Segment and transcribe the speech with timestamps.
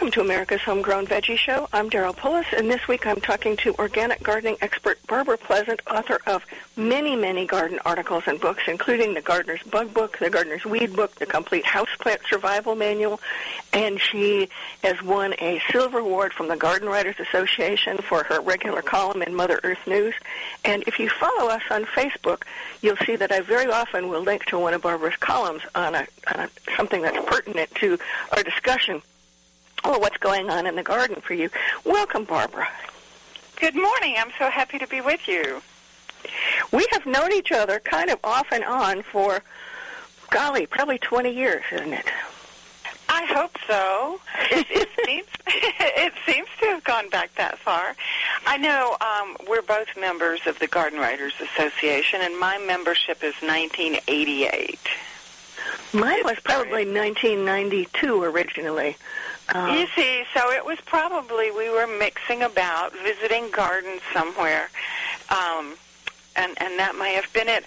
[0.00, 1.68] Welcome to America's Homegrown Veggie Show.
[1.74, 6.18] I'm Daryl Pullis, and this week I'm talking to organic gardening expert Barbara Pleasant, author
[6.26, 6.42] of
[6.74, 11.16] many, many garden articles and books, including the Gardener's Bug Book, the Gardener's Weed Book,
[11.16, 13.20] the Complete Houseplant Survival Manual,
[13.74, 14.48] and she
[14.82, 19.34] has won a silver award from the Garden Writers Association for her regular column in
[19.34, 20.14] Mother Earth News.
[20.64, 22.44] And if you follow us on Facebook,
[22.80, 26.06] you'll see that I very often will link to one of Barbara's columns on, a,
[26.34, 27.98] on a, something that's pertinent to
[28.34, 29.02] our discussion
[29.84, 31.50] or what's going on in the garden for you.
[31.84, 32.68] Welcome, Barbara.
[33.56, 34.16] Good morning.
[34.18, 35.62] I'm so happy to be with you.
[36.72, 39.42] We have known each other kind of off and on for,
[40.30, 42.06] golly, probably 20 years, isn't it?
[43.08, 44.20] I hope so.
[44.50, 47.96] It, it seems it seems to have gone back that far.
[48.46, 53.34] I know um, we're both members of the Garden Writers Association, and my membership is
[53.42, 54.78] 1988.
[55.92, 58.96] Mine was probably 1992 originally.
[59.54, 64.70] Um, you see, so it was probably we were mixing about, visiting gardens somewhere,
[65.28, 65.74] um,
[66.36, 67.64] and and that may have been it.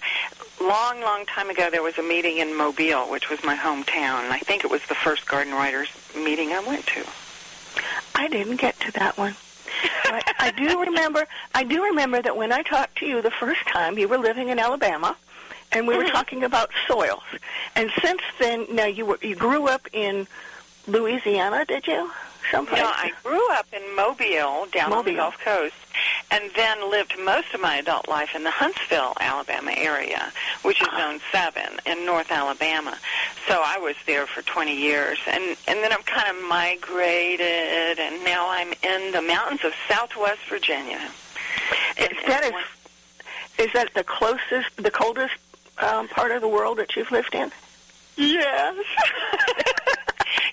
[0.60, 4.32] Long, long time ago, there was a meeting in Mobile, which was my hometown, and
[4.32, 7.04] I think it was the first garden writers meeting I went to.
[8.14, 9.34] I didn't get to that one.
[10.04, 11.26] But I do remember.
[11.54, 14.48] I do remember that when I talked to you the first time, you were living
[14.48, 15.16] in Alabama,
[15.72, 16.12] and we were mm-hmm.
[16.12, 17.22] talking about soils.
[17.74, 20.26] And since then, now you were you grew up in
[20.86, 22.10] Louisiana, did you?
[22.50, 22.80] Someplace?
[22.80, 24.98] No, I grew up in Mobile, down Mobile.
[24.98, 25.74] on the Gulf Coast,
[26.30, 30.30] and then lived most of my adult life in the Huntsville, Alabama area,
[30.62, 32.98] which is Zone 7 in North Alabama.
[33.48, 38.22] So I was there for 20 years, and, and then I've kind of migrated, and
[38.24, 41.00] now I'm in the mountains of southwest Virginia.
[41.98, 45.34] Is that, is, is that the closest, the coldest
[45.78, 47.50] um, part of the world that you've lived in?
[48.16, 48.84] Yes.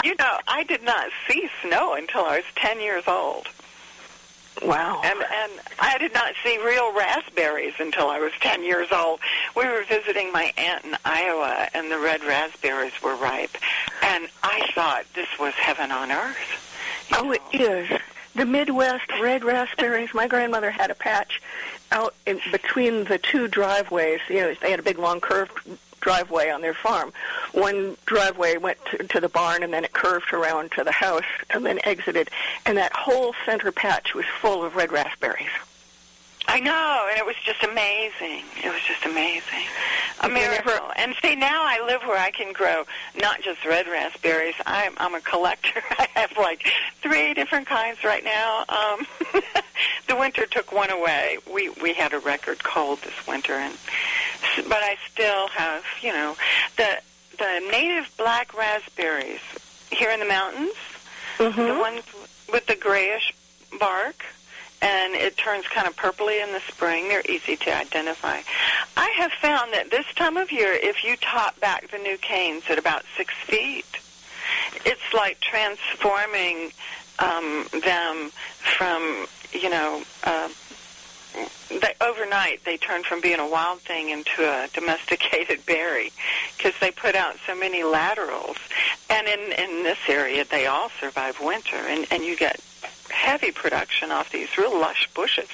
[0.03, 3.47] you know, I did not see snow until I was 10 years old.
[4.61, 5.01] Wow.
[5.03, 9.19] And and I did not see real raspberries until I was 10 years old.
[9.55, 13.57] We were visiting my aunt in Iowa and the red raspberries were ripe.
[14.03, 17.07] And I thought this was heaven on earth.
[17.13, 17.31] Oh, know.
[17.31, 17.99] it is.
[18.35, 20.13] The Midwest red raspberries.
[20.13, 21.41] My grandmother had a patch
[21.91, 24.19] out in between the two driveways.
[24.29, 25.51] You know, they had a big long curved
[26.01, 27.13] driveway on their farm.
[27.53, 31.23] One driveway went to, to the barn and then it curved around to the house
[31.49, 32.29] and then exited.
[32.65, 35.49] And that whole center patch was full of red raspberries.
[36.47, 38.43] I know, and it was just amazing.
[38.63, 39.63] It was just amazing.
[40.21, 40.91] A miracle.
[40.95, 42.83] And see, now I live where I can grow
[43.19, 44.55] not just red raspberries.
[44.65, 45.81] I'm I'm a collector.
[45.91, 46.67] I have like
[47.01, 48.65] three different kinds right now.
[48.67, 49.07] Um,
[50.07, 51.37] the winter took one away.
[51.51, 53.77] We we had a record cold this winter, and
[54.57, 56.35] but I still have you know
[56.77, 57.01] the
[57.37, 59.41] the native black raspberries
[59.91, 60.73] here in the mountains.
[61.37, 61.61] Mm-hmm.
[61.61, 62.03] The ones
[62.51, 63.33] with the grayish
[63.79, 64.23] bark
[64.81, 67.07] and it turns kind of purpley in the spring.
[67.07, 68.41] They're easy to identify.
[68.97, 72.63] I have found that this time of year, if you top back the new canes
[72.69, 73.85] at about six feet,
[74.85, 76.71] it's like transforming
[77.19, 78.31] um, them
[78.77, 80.49] from, you know, uh,
[81.69, 86.11] they, overnight they turn from being a wild thing into a domesticated berry
[86.57, 88.57] because they put out so many laterals.
[89.09, 92.59] And in in this area, they all survive winter, and and you get
[93.09, 95.49] heavy production off these real lush bushes.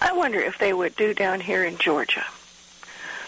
[0.00, 2.24] I wonder if they would do down here in Georgia.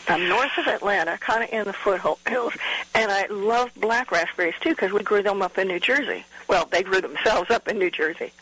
[0.09, 2.53] I'm north of Atlanta, kind of in the foothills,
[2.95, 6.25] and I love black raspberries too because we grew them up in New Jersey.
[6.49, 8.33] Well, they grew themselves up in New Jersey.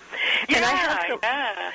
[0.49, 1.71] Yeah, and I have some, yeah.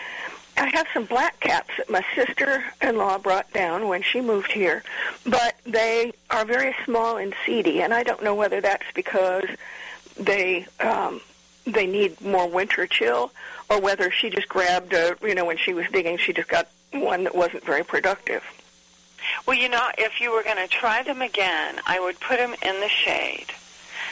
[0.59, 4.83] I have some black caps that my sister-in-law brought down when she moved here,
[5.25, 9.45] but they are very small and seedy, and I don't know whether that's because
[10.17, 11.21] they um,
[11.65, 13.31] they need more winter chill,
[13.69, 16.67] or whether she just grabbed a, you know, when she was digging, she just got
[16.91, 18.43] one that wasn't very productive.
[19.45, 22.55] Well, you know, if you were going to try them again, I would put them
[22.63, 23.47] in the shade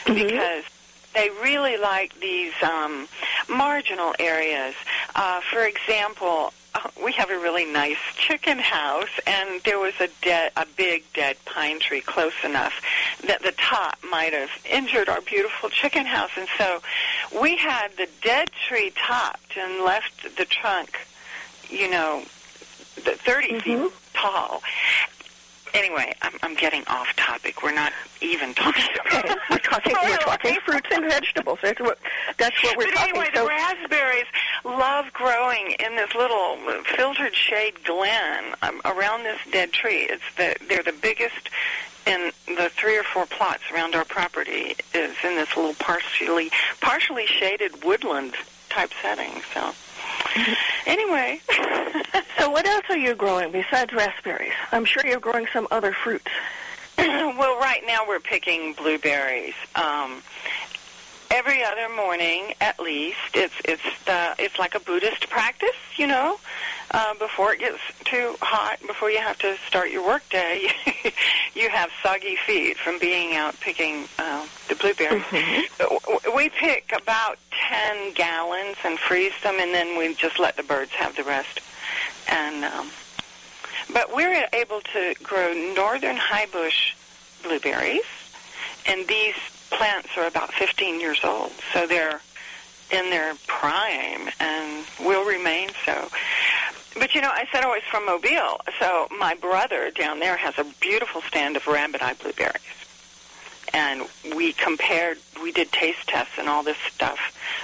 [0.04, 0.14] mm-hmm.
[0.14, 0.64] because
[1.14, 3.08] they really like these um,
[3.48, 4.74] marginal areas.
[5.14, 10.08] Uh, for example, uh, we have a really nice chicken house, and there was a
[10.22, 12.74] dead, a big dead pine tree close enough
[13.26, 16.80] that the top might have injured our beautiful chicken house, and so
[17.40, 20.98] we had the dead tree topped and left the trunk,
[21.68, 22.22] you know,
[22.96, 23.58] the 30 mm-hmm.
[23.60, 24.62] feet tall
[25.78, 27.62] anyway, I'm, I'm getting off topic.
[27.62, 28.84] We're not even talking.
[29.06, 29.34] okay.
[29.50, 29.94] We're talking.
[30.02, 31.58] we're talking fruits and vegetables.
[31.62, 31.98] That's what.
[32.36, 33.16] That's what we're but talking.
[33.16, 34.26] Anyway, so, the raspberries
[34.64, 36.56] love growing in this little
[36.96, 40.02] filtered shade glen um, around this dead tree.
[40.02, 41.50] It's the they're the biggest
[42.06, 47.26] in the three or four plots around our property is in this little partially partially
[47.26, 48.34] shaded woodland
[48.70, 49.42] type setting.
[49.54, 49.72] So
[50.86, 51.40] anyway,
[52.38, 54.52] so what else are you growing besides raspberries?
[54.72, 56.30] I'm sure you're growing some other fruits.
[56.98, 59.54] well, right now we're picking blueberries.
[59.74, 60.22] Um,
[61.30, 66.38] every other morning, at least, it's it's the it's like a Buddhist practice, you know.
[66.90, 70.70] Uh, before it gets too hot, before you have to start your work day,
[71.54, 75.22] you have soggy feet from being out picking uh, the blueberries.
[75.24, 76.36] Mm-hmm.
[76.36, 80.92] We pick about 10 gallons and freeze them, and then we just let the birds
[80.92, 81.60] have the rest.
[82.28, 82.90] And um,
[83.92, 86.94] But we're able to grow northern high bush
[87.42, 88.02] blueberries,
[88.86, 89.34] and these
[89.70, 92.20] plants are about 15 years old, so they're
[92.90, 96.08] in their prime and will remain so.
[96.98, 100.58] But you know, I said I was from Mobile, so my brother down there has
[100.58, 102.62] a beautiful stand of rabbit eye blueberries.
[103.72, 104.02] And
[104.34, 107.18] we compared, we did taste tests and all this stuff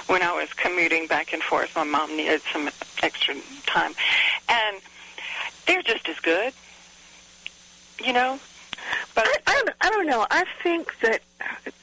[0.07, 1.75] when I was commuting back and forth.
[1.75, 2.69] My mom needed some
[3.01, 3.35] extra
[3.65, 3.93] time.
[4.47, 4.77] And
[5.65, 6.53] they're just as good,
[8.03, 8.39] you know?
[9.15, 10.27] But I, I, I don't know.
[10.29, 11.21] I think that,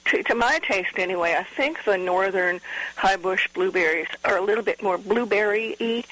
[0.06, 2.60] to, to my taste anyway, I think the northern
[2.96, 6.04] high bush blueberries are a little bit more blueberry-y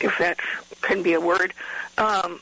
[0.00, 0.38] if that
[0.82, 1.52] can be a word,
[1.96, 2.40] um,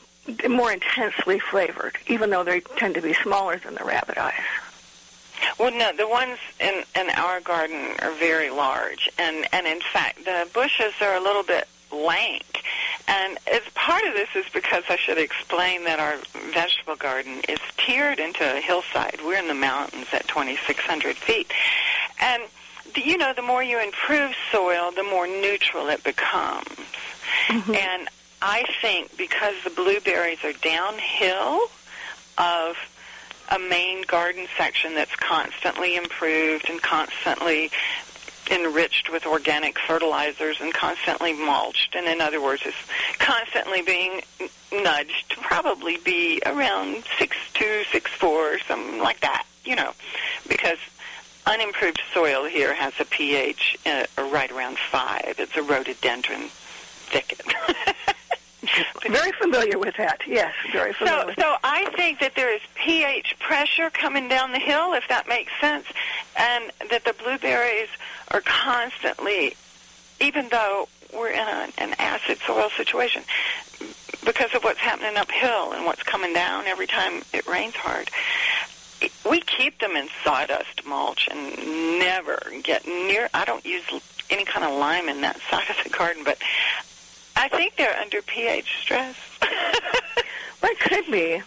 [0.49, 4.33] more intensely flavored, even though they tend to be smaller than the rabbit eyes.
[5.59, 10.25] Well, no, the ones in in our garden are very large, and and in fact,
[10.25, 12.63] the bushes are a little bit lank.
[13.07, 16.17] And as part of this is because I should explain that our
[16.51, 19.19] vegetable garden is tiered into a hillside.
[19.23, 21.51] We're in the mountains at 2,600 feet,
[22.19, 22.43] and
[22.95, 26.67] you know, the more you improve soil, the more neutral it becomes.
[27.47, 27.73] Mm-hmm.
[27.73, 28.09] And
[28.41, 31.61] I think because the blueberries are downhill
[32.37, 32.75] of
[33.49, 37.71] a main garden section that's constantly improved and constantly
[38.51, 42.73] enriched with organic fertilizers and constantly mulched and in other words is
[43.19, 44.21] constantly being
[44.71, 49.91] nudged to probably be around six two six four something like that you know
[50.47, 50.77] because
[51.45, 56.49] unimproved soil here has a ph uh, right around five it's a rhododendron
[57.07, 57.41] thicket.
[59.07, 60.21] very familiar with that.
[60.27, 61.33] Yes, very familiar.
[61.35, 65.27] So, so I think that there is pH pressure coming down the hill, if that
[65.27, 65.85] makes sense,
[66.35, 67.89] and that the blueberries
[68.29, 69.55] are constantly,
[70.19, 73.23] even though we're in a, an acid soil situation,
[74.25, 78.09] because of what's happening uphill and what's coming down every time it rains hard.
[79.29, 83.29] We keep them in sawdust mulch and never get near.
[83.33, 83.83] I don't use
[84.29, 86.37] any kind of lime in that side of the garden, but
[87.37, 89.15] I think they're under pH stress.
[90.61, 91.41] well, it could be.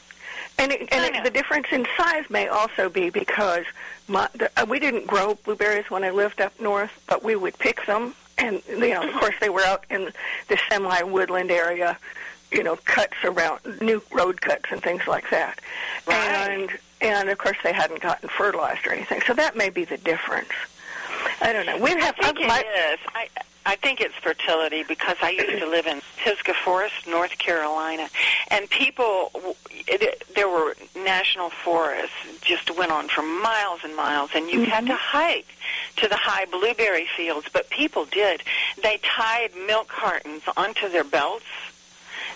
[0.59, 3.65] And, it, and it, the difference in size may also be because
[4.09, 7.59] my, the, uh, we didn't grow blueberries when I lived up north, but we would
[7.59, 10.13] pick them, and you know, of course, they were out in
[10.49, 11.99] the semi-woodland area,
[12.53, 15.61] you know, cuts around new road cuts and things like that,
[16.07, 16.19] right.
[16.19, 16.71] and
[17.01, 20.53] and of course, they hadn't gotten fertilized or anything, so that may be the difference.
[21.41, 21.79] I don't know.
[21.79, 22.15] We have.
[22.21, 22.99] I think my, it is.
[23.15, 23.29] I,
[23.67, 28.09] I think it's fertility because I used to live in Pisgah Forest, North Carolina,
[28.49, 29.31] and people,
[29.71, 34.71] it, there were national forests just went on for miles and miles, and you mm-hmm.
[34.71, 35.49] had to hike
[35.97, 37.49] to the high blueberry fields.
[37.53, 38.43] But people did;
[38.83, 41.45] they tied milk cartons onto their belts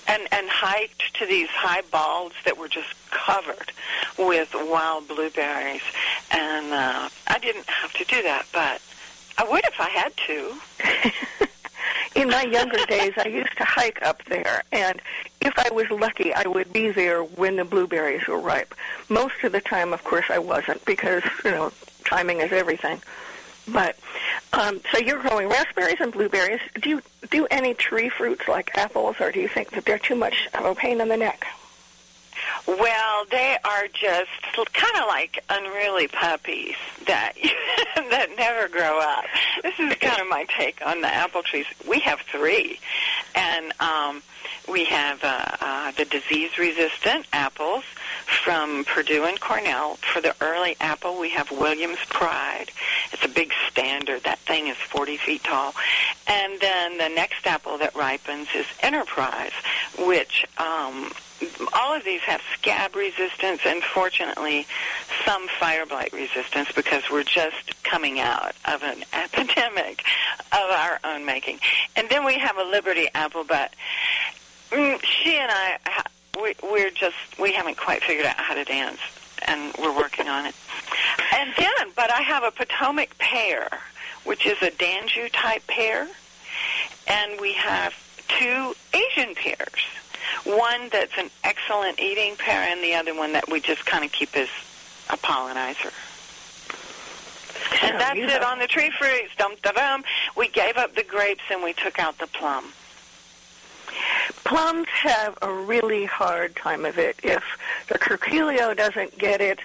[0.06, 3.72] and and hiked to these high balds that were just covered
[4.18, 5.82] with wild blueberries.
[6.30, 8.80] And uh, I didn't have to do that, but
[9.36, 11.48] I would if I had to.
[12.20, 15.02] In my younger days, I used to hike up there, and
[15.40, 18.74] if I was lucky, I would be there when the blueberries were ripe.
[19.08, 21.72] Most of the time, of course, I wasn't because you know
[22.04, 23.02] timing is everything.
[23.66, 23.96] But
[24.52, 26.60] um, so you're growing raspberries and blueberries.
[26.80, 30.14] Do you do any tree fruits like apples, or do you think that they're too
[30.14, 31.46] much of a pain in the neck?
[32.66, 37.32] Well, they are just kind of like unruly puppies that
[37.96, 39.24] that never grow up.
[39.62, 41.66] This is kind of my take on the apple trees.
[41.86, 42.78] We have three,
[43.34, 44.22] and um,
[44.68, 47.84] we have uh, uh, the disease-resistant apples
[48.26, 49.96] from Purdue and Cornell.
[49.96, 52.66] For the early apple, we have Williams Pride.
[53.12, 54.22] It's a big standard.
[54.22, 55.74] That thing is 40 feet tall.
[56.26, 59.52] And then the next apple that ripens is Enterprise,
[59.98, 61.12] which um,
[61.72, 64.66] all of these have scab resistance and fortunately
[65.24, 70.04] some fire blight resistance because we're just coming out of an epidemic
[70.52, 71.58] of our own making.
[71.96, 73.72] And then we have a Liberty apple, but
[74.70, 75.78] mm, she and I,
[76.40, 79.00] we, we're just, we haven't quite figured out how to dance.
[79.46, 80.54] and we're working on it.
[81.34, 83.68] And then, but I have a Potomac pear,
[84.24, 86.08] which is a d'Anjou type pear,
[87.06, 87.94] and we have
[88.28, 89.82] two Asian pears.
[90.44, 94.12] One that's an excellent eating pear, and the other one that we just kind of
[94.12, 94.48] keep as
[95.10, 95.92] a pollinizer.
[97.82, 99.34] And that's it on the tree fruits.
[99.36, 100.04] Dum dum.
[100.36, 102.72] We gave up the grapes and we took out the plum.
[104.44, 107.16] Plums have a really hard time of it.
[107.22, 107.42] If
[107.88, 109.60] the curculio doesn't get it,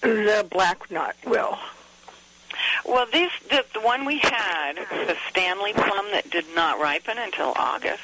[0.00, 1.58] the black knot will.
[2.84, 7.52] Well, this the, the one we had, the Stanley plum that did not ripen until
[7.56, 8.02] August,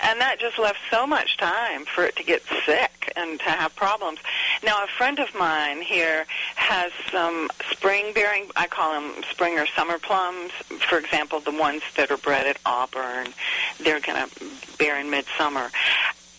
[0.00, 3.74] and that just left so much time for it to get sick and to have
[3.76, 4.18] problems.
[4.64, 6.24] Now, a friend of mine here
[6.56, 10.52] has some spring-bearing, I call them spring or summer plums.
[10.88, 13.28] For example, the ones that are bred at Auburn,
[13.80, 14.44] they're going to
[14.78, 15.70] bear in midsummer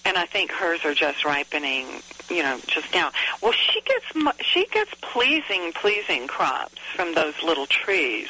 [0.05, 1.87] and I think hers are just ripening,
[2.29, 3.11] you know, just now.
[3.41, 8.27] Well, she gets she gets pleasing, pleasing crops from those little trees.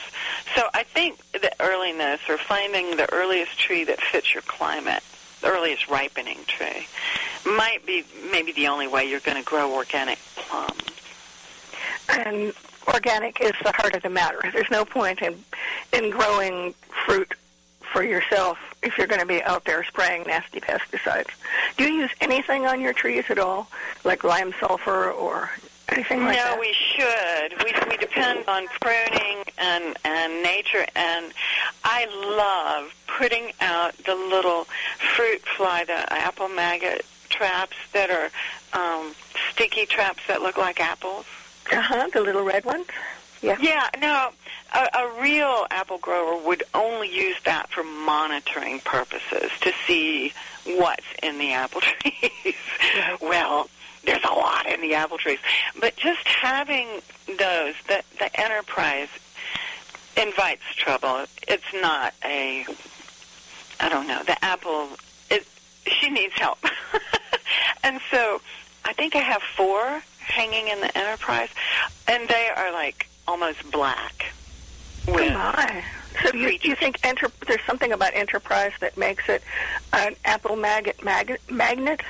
[0.55, 5.03] So I think the earliness or finding the earliest tree that fits your climate,
[5.41, 6.87] the earliest ripening tree,
[7.45, 10.81] might be maybe the only way you're going to grow organic plums.
[12.09, 12.53] And
[12.87, 14.39] organic is the heart of the matter.
[14.51, 15.43] There's no point in
[15.91, 16.73] in growing
[17.05, 17.33] fruit
[17.93, 21.29] for yourself if you're going to be out there spraying nasty pesticides.
[21.77, 23.69] Do you use anything on your trees at all,
[24.03, 25.51] like lime sulfur or
[25.89, 26.55] anything like no, that?
[26.55, 27.63] No, we should.
[27.63, 31.31] We we depend on pruning and and nature, and
[31.83, 34.65] I love putting out the little
[35.15, 38.29] fruit fly, the apple maggot traps that are
[38.73, 39.13] um,
[39.51, 41.25] sticky traps that look like apples.
[41.71, 42.09] Uh huh.
[42.11, 42.87] The little red ones.
[43.43, 43.57] Yeah.
[43.59, 43.89] Yeah.
[43.99, 44.29] No,
[44.73, 50.33] a, a real apple grower would only use that for monitoring purposes to see
[50.65, 52.55] what's in the apple trees.
[53.21, 53.69] well,
[54.05, 55.39] there's a lot in the apple trees,
[55.79, 56.87] but just having
[57.27, 59.09] those, the the enterprise
[60.17, 61.25] invites trouble.
[61.47, 62.65] It's not a,
[63.79, 64.89] I don't know, the apple.
[65.29, 65.45] It
[65.85, 66.59] she needs help,
[67.83, 68.41] and so
[68.85, 71.49] I think I have four hanging in the enterprise,
[72.07, 74.33] and they are like almost black.
[75.07, 75.83] Oh my!
[76.21, 79.43] So you, you think enter, there's something about enterprise that makes it
[79.91, 82.01] an apple maggot mag, magnet?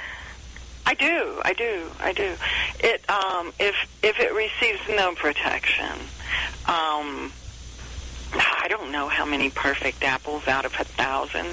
[0.85, 2.35] I do, I do, I do.
[2.79, 5.91] It um, if if it receives no protection,
[6.67, 7.31] um,
[8.33, 11.47] I don't know how many perfect apples out of a thousand.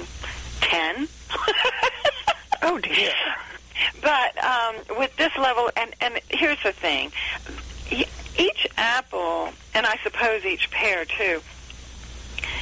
[0.59, 1.07] Ten.
[2.61, 3.13] oh dear.
[3.99, 7.11] But um, with this level, and and here's the thing:
[8.41, 11.41] each apple, and I suppose each pear too,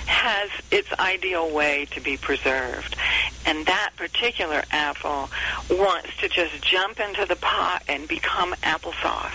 [0.05, 2.95] has its ideal way to be preserved.
[3.45, 5.29] And that particular apple
[5.69, 9.31] wants to just jump into the pot and become applesauce.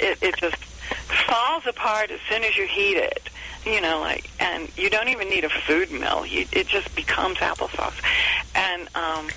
[0.00, 3.30] it, it just falls apart as soon as you heat it.
[3.64, 6.26] You know, like, and you don't even need a food mill.
[6.26, 7.98] You, it just becomes applesauce.
[8.54, 9.28] And um,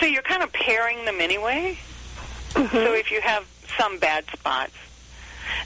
[0.00, 1.78] so you're kind of pairing them anyway.
[2.54, 2.74] Mm-hmm.
[2.74, 3.46] So if you have
[3.78, 4.72] some bad spots,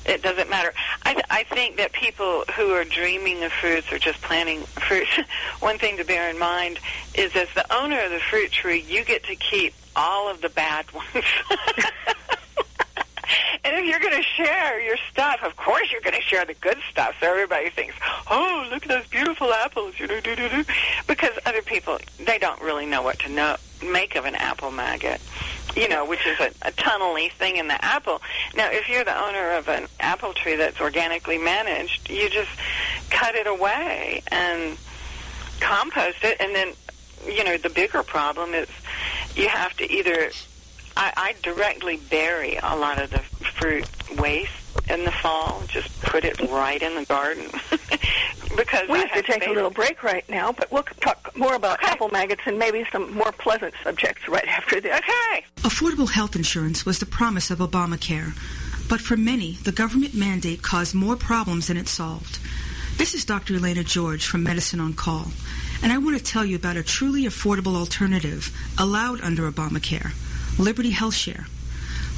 [0.04, 0.72] it doesn't matter.
[1.02, 5.10] I, th- I think that people who are dreaming of fruits or just planting fruits,
[5.60, 6.78] one thing to bear in mind
[7.14, 10.48] is as the owner of the fruit tree, you get to keep all of the
[10.48, 11.06] bad ones.
[13.64, 16.54] and if you're going to share your stuff, of course you're going to share the
[16.54, 17.14] good stuff.
[17.20, 17.94] So everybody thinks,
[18.30, 20.20] "Oh, look at those beautiful apples," you know,
[21.06, 25.20] because other people they don't really know what to know make of an apple maggot
[25.76, 28.20] you know, which is a, a tunnely thing in the apple.
[28.54, 32.50] Now, if you're the owner of an apple tree that's organically managed, you just
[33.10, 34.76] cut it away and
[35.60, 36.72] compost it, and then,
[37.26, 38.68] you know, the bigger problem is
[39.34, 40.30] you have to either.
[40.96, 43.86] I, I directly bury a lot of the fruit
[44.18, 44.50] waste
[44.90, 45.62] in the fall.
[45.68, 47.46] Just put it right in the garden
[48.56, 50.52] because we I have to take a little break right now.
[50.52, 51.92] But we'll talk more about Okay.
[51.92, 54.96] apple maggots and maybe some more pleasant subjects right after this.
[54.96, 55.44] Okay.
[55.58, 58.32] Affordable health insurance was the promise of Obamacare,
[58.88, 62.38] but for many, the government mandate caused more problems than it solved.
[62.96, 63.54] This is Dr.
[63.54, 65.28] Elena George from Medicine on Call,
[65.82, 70.12] and I want to tell you about a truly affordable alternative allowed under Obamacare,
[70.58, 71.46] Liberty Health Share.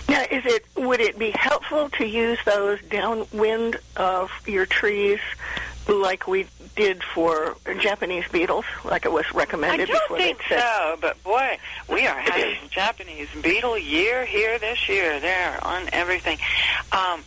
[0.07, 5.19] Now, is it would it be helpful to use those downwind of your trees,
[5.87, 9.89] like we did for Japanese beetles, like it was recommended?
[9.89, 11.57] I don't before think so, but boy,
[11.89, 15.19] we are having Japanese beetle year here this year.
[15.19, 16.37] They're on everything.
[16.91, 17.23] Um,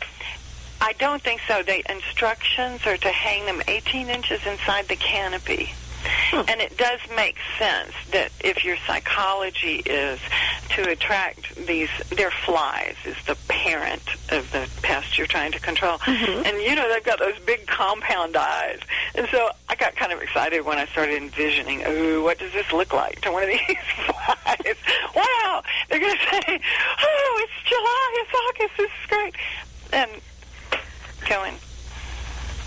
[0.80, 1.62] I don't think so.
[1.62, 5.72] The instructions are to hang them 18 inches inside the canopy.
[6.04, 6.42] Hmm.
[6.48, 10.18] And it does make sense that if your psychology is
[10.70, 15.98] to attract these, they're flies, is the parent of the pest you're trying to control.
[15.98, 16.46] Mhm.
[16.46, 18.80] And you know, they've got those big compound eyes.
[19.14, 22.72] And so I got kind of excited when I started envisioning, ooh, what does this
[22.72, 24.76] look like to one of these flies?
[25.14, 25.62] wow!
[25.88, 26.60] They're going to say,
[27.02, 29.34] oh, it's July, it's August, this is great.
[29.92, 30.10] And
[31.28, 31.54] going,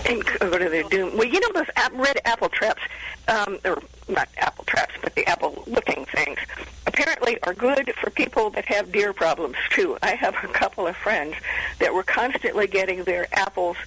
[0.06, 1.18] and go to the doom.
[1.18, 2.82] Well, you know those red apple traps,
[3.28, 6.40] um, or not apple traps, but the apple-looking things,
[6.86, 9.98] apparently are good for people that have deer problems too.
[10.04, 11.36] I have a couple of friends
[11.80, 13.78] that were constantly getting their apples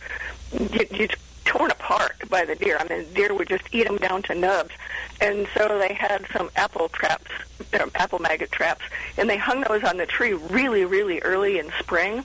[0.53, 1.09] y-
[1.45, 2.77] torn apart by the deer.
[2.79, 4.75] I mean, deer would just eat them down to nubs,
[5.21, 7.31] and so they had some apple traps,
[7.73, 8.85] uh, apple maggot traps,
[9.17, 12.25] and they hung those on the tree really, really early in spring.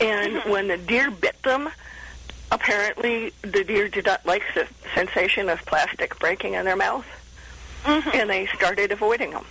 [0.00, 1.70] And when the deer bit them,
[2.50, 7.06] apparently the deer did not like the sensation of plastic breaking in their mouth,
[7.84, 8.14] Mhm.
[8.14, 9.46] and they started avoiding them.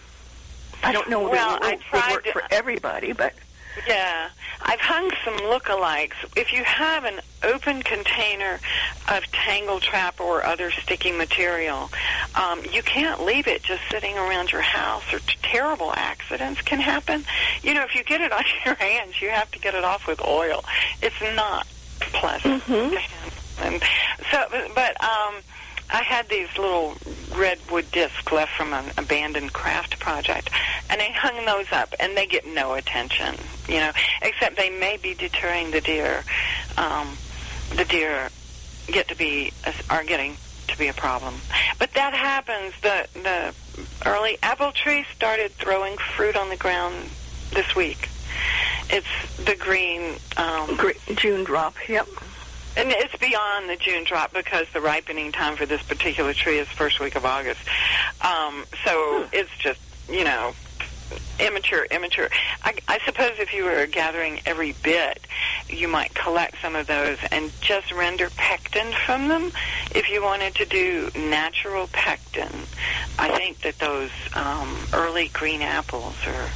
[0.83, 3.33] I don't know Well, I it would tried work for everybody, but
[3.87, 4.29] Yeah,
[4.61, 6.15] I've hung some lookalikes.
[6.35, 8.59] If you have an open container
[9.07, 11.89] of tangle trap or other sticky material,
[12.35, 16.79] um, you can't leave it just sitting around your house, or t- terrible accidents can
[16.81, 17.25] happen.
[17.61, 20.07] You know, if you get it on your hands, you have to get it off
[20.07, 20.65] with oil.
[21.01, 21.65] It's not
[22.13, 22.63] pleasant.
[22.65, 22.91] Mhm.
[22.91, 23.31] to handle.
[23.61, 23.83] And
[24.31, 25.35] so, but um,
[25.91, 26.95] I had these little
[27.35, 30.49] redwood discs left from an abandoned craft project,
[30.89, 33.35] and I hung those up, and they get no attention,
[33.67, 33.91] you know,
[34.21, 36.23] except they may be deterring the deer.
[36.77, 37.17] Um,
[37.75, 38.29] the deer
[38.87, 39.51] get to be
[39.89, 40.37] are getting
[40.69, 41.35] to be a problem,
[41.79, 42.73] but that happens.
[42.81, 43.53] The the
[44.05, 46.95] early apple tree started throwing fruit on the ground
[47.51, 48.09] this week.
[48.89, 50.15] It's the green.
[50.37, 51.75] Um, gr- June drop.
[51.87, 52.07] Yep.
[52.77, 56.67] and it's beyond the June drop because the ripening time for this particular tree is
[56.69, 57.59] first week of August.
[58.21, 60.53] Um, so it's just, you know,
[61.39, 62.29] immature, immature.
[62.63, 65.25] I, I suppose if you were gathering every bit,
[65.67, 69.51] you might collect some of those and just render pectin from them.
[69.95, 72.51] If you wanted to do natural pectin,
[73.17, 76.49] I think that those um, early green apples are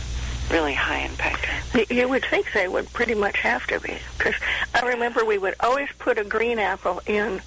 [0.54, 1.50] really high in pectin.
[1.90, 4.36] You would think they would pretty much have to be, because
[4.76, 7.42] I remember we would always put a green apple in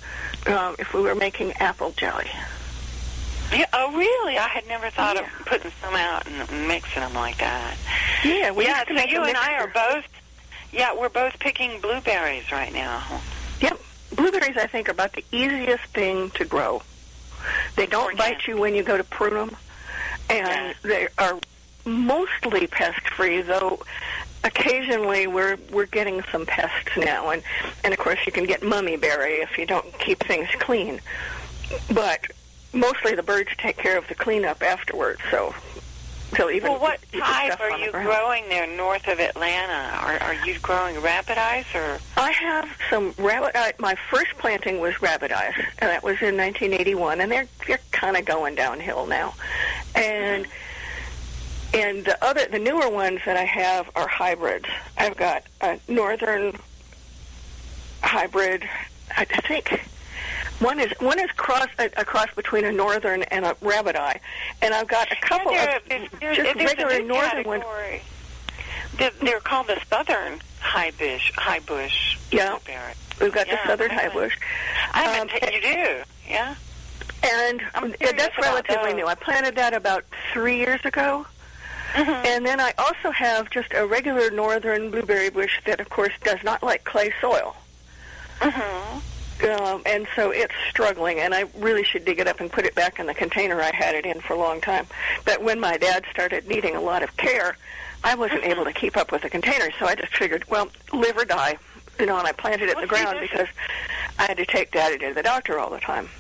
[0.49, 2.29] um, if we were making apple jelly.
[3.53, 4.37] Yeah, oh, really?
[4.37, 5.23] I had never thought Yeah.
[5.23, 7.77] of putting some out and mixing them like that.
[8.25, 10.05] Yeah, we yeah, so you and I are both.
[10.73, 13.05] Yeah, we're both picking blueberries right now.
[13.61, 13.81] Yep.
[14.17, 16.83] Blueberries, I think, are about the easiest thing to grow.
[17.77, 18.39] They don't Organic.
[18.39, 19.57] bite you when you go to prune them,
[20.29, 20.73] and Yeah.
[20.83, 21.39] they are
[21.87, 23.81] mostly pest-free, though
[24.45, 27.43] occasionally we're we're getting some pests now, and
[27.85, 31.01] and of course you can get mummy berry if you don't keep things clean.
[31.93, 32.21] But
[32.73, 35.55] mostly the birds take care of the cleanup afterwards, so
[36.37, 39.97] So even well, what you type are on the you growing there north of Atlanta?
[39.97, 41.99] Are, are you growing rabbit eyes or?
[42.17, 43.55] I have some rabbit.
[43.55, 47.81] Uh, my first planting was rabbit eyes, and that was in 1981, and they're they're
[47.93, 49.35] kind of going downhill now.
[49.95, 50.47] And
[51.75, 54.67] and the other, the newer ones that I have are hybrids.
[54.97, 56.57] I've got a northern
[58.03, 58.69] hybrid.
[59.17, 59.81] I, think
[60.59, 64.21] one is one is cross a, a cross between a northern and a rabbit eye,
[64.63, 67.65] and I've got a couple yeah, of there's, just there's regular northern ones.
[68.99, 71.33] They're, they're called the southern high bush.
[71.37, 72.17] High bush.
[72.31, 72.59] Yeah.
[73.21, 74.37] We've got Yeah, the southern high bush.
[74.93, 76.55] I Um, you do, yeah.
[77.23, 78.97] And I'm that's relatively those.
[78.97, 79.07] new.
[79.07, 81.27] I planted that about three years ago.
[81.95, 82.27] Mhm.
[82.27, 86.43] And then I also have just a regular northern blueberry bush that, of course, does
[86.43, 87.57] not like clay soil.
[88.41, 89.03] Mhm.
[89.45, 92.75] Um, and so it's struggling, and I really should dig it up and put it
[92.75, 94.87] back in the container I had it in for a long time.
[95.25, 97.57] But when my dad started needing a lot of care,
[98.03, 101.17] I wasn't able to keep up with the container, so I just figured, well, live
[101.17, 101.59] or die.
[101.99, 103.49] You know, and I planted it in the ground because
[104.19, 106.11] I had to take Daddy to the doctor all the time.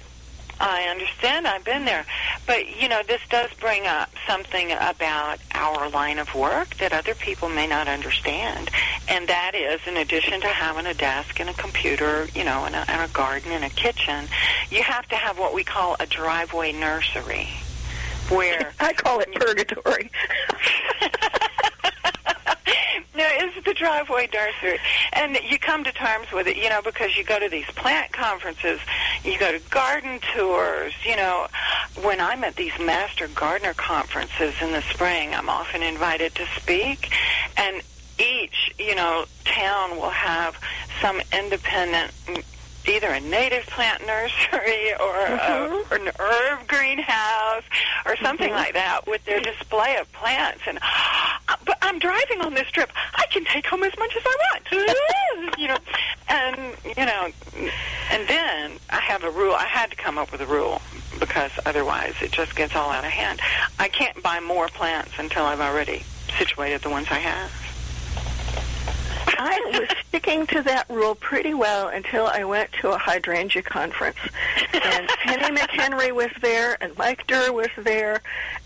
[0.59, 1.47] I understand.
[1.47, 2.07] I've been there.
[2.47, 7.15] But, you know, this does bring up something about our line of work that other
[7.15, 8.71] people may not understand.
[9.09, 12.75] And that is, in addition to having a desk and a computer, you know, and
[12.75, 14.27] a, and a garden and a kitchen,
[14.71, 17.49] you have to have what we call a driveway nursery.
[18.29, 20.11] Where I call it purgatory.
[22.47, 24.79] no, it's the driveway nursery.
[25.13, 28.13] And you come to terms with it, you know, because you go to these plant
[28.13, 28.81] conferences,
[29.25, 31.49] you go to garden tours, you know.
[32.03, 37.11] When I'm at these master gardener conferences in the spring, I'm often invited to speak.
[37.57, 37.83] And
[38.19, 40.59] each, you know, town will have
[41.01, 42.13] some independent
[42.89, 47.65] either a native plant nursery or, a, or an herb greenhouse
[48.05, 48.57] or something mm-hmm.
[48.57, 50.63] like that with their display of plants.
[50.67, 50.79] And
[51.67, 52.91] but I'm driving on this trip.
[53.15, 55.59] I can take home as much as I want.
[55.59, 55.79] you know,
[56.29, 57.29] and you know,
[58.11, 59.55] and then I have a rule.
[59.55, 60.81] I had to come up with a rule
[61.21, 63.41] because otherwise it just gets all out of hand.
[63.79, 66.05] I can't buy more plants until I've already
[66.39, 67.67] situated the ones I have.
[69.39, 74.19] I was sticking to that rule pretty well until I went to a hydrangea conference.
[74.73, 78.23] And Penny McHenry was there, and Mike Dirr was there,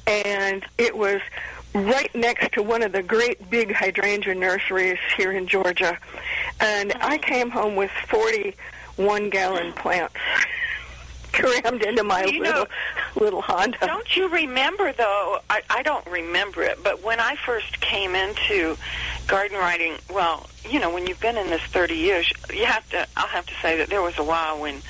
[0.07, 1.21] and it was
[1.75, 5.99] right next to one of the great big hydrangea nurseries here in Georgia.
[6.61, 10.17] And I came home with 41 gallon plants
[11.33, 12.67] crammed into my You know, little
[13.21, 13.79] little Honda.
[13.81, 15.39] Don't you remember though?
[15.49, 18.77] I, I don't remember it, but when I first came into
[19.27, 23.07] garden writing, well, you know, when you've been in this 30 years, you have to.
[23.17, 24.83] I'll have to say that there was a while when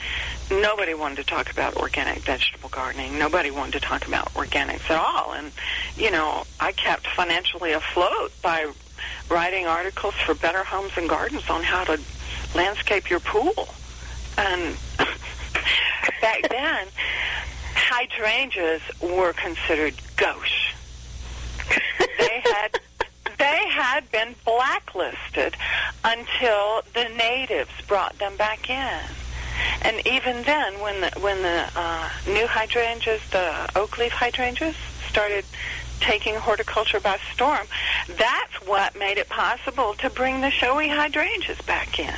[0.51, 3.19] nobody wanted to talk about organic vegetable gardening.
[3.19, 5.53] Nobody wanted to talk about organics at all, and
[5.97, 8.71] you know, I kept financially afloat by
[9.31, 12.01] writing articles for Better Homes and Gardens on how to
[12.55, 13.69] landscape your pool,
[14.37, 14.77] and
[16.21, 16.87] back then
[17.75, 20.75] hydrangeas were considered gauche.
[22.19, 22.81] They had
[23.39, 25.57] they had been blacklisted
[26.05, 29.01] until the natives brought them back in.
[29.83, 34.77] And even then, when the when the uh, new hydrangeas, the oak leaf hydrangeas,
[35.09, 35.45] started
[36.01, 37.67] taking horticulture by storm,
[38.09, 42.15] that's what made it possible to bring the showy hydrangeas back in.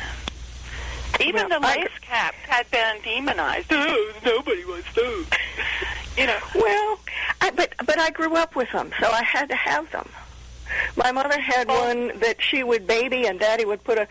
[1.20, 3.66] Even Well, the I- lace caps had been demonized.
[3.72, 5.26] Oh, nobody wants those.
[6.16, 6.38] you know.
[6.54, 6.98] Well,
[7.40, 10.08] I, but but I grew up with them, so I had to have them.
[10.96, 11.88] My mother had Oh.
[11.88, 14.08] one that she would baby, and Daddy would put a,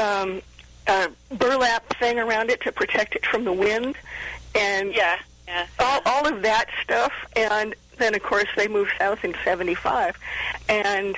[0.00, 0.40] um,
[0.86, 3.96] a burlap thing around it to protect it from the wind,
[4.54, 5.18] and Yeah.
[5.48, 5.66] Yeah.
[5.78, 7.12] all all of that stuff.
[7.34, 10.16] And then, of course, they moved south in '75,
[10.68, 11.16] and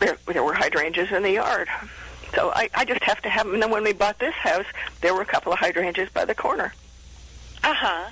[0.00, 1.68] there there were hydrangeas in the yard.
[2.34, 3.54] So I, I just have to have them.
[3.54, 4.66] And then when we bought this house,
[5.00, 6.72] there were a couple of hydrangeas by the corner.
[7.64, 8.10] Uh huh.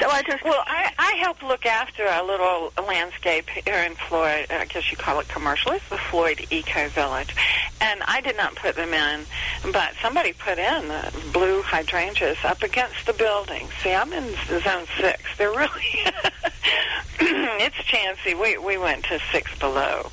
[0.00, 4.46] So I just Well, I, I help look after a little landscape here in Floyd.
[4.50, 5.72] I guess you call it commercial.
[5.72, 7.34] It's the Floyd Eco Village,
[7.80, 9.26] and I did not put them in,
[9.72, 13.68] but somebody put in the blue hydrangeas up against the building.
[13.82, 15.22] See, I'm in zone six.
[15.36, 15.82] They're really
[17.20, 18.34] it's chancy.
[18.34, 20.10] We we went to six below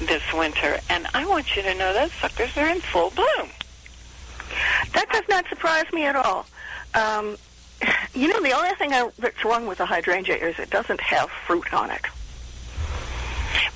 [0.00, 3.50] this winter, and I want you to know those suckers are in full bloom.
[4.92, 6.46] That does not surprise me at all.
[6.94, 7.36] Um,
[8.14, 11.30] you know, the only thing I, that's wrong with the hydrangea is it doesn't have
[11.30, 12.02] fruit on it.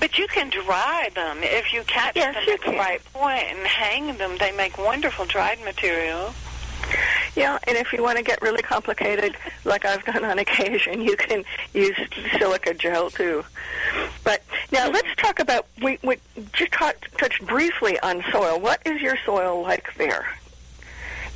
[0.01, 2.77] But you can dry them if you catch Yes, them at the can.
[2.77, 4.37] right point and hang them.
[4.39, 6.35] They make wonderful dried material.
[7.37, 11.17] Yeah, and if you want to get really complicated, like I've done on occasion, you
[11.17, 11.97] can use
[12.39, 13.45] silica gel too.
[14.25, 16.17] But Now let's talk about we, we
[16.53, 18.59] just touched, touched briefly on soil.
[18.61, 20.27] What is your soil like there?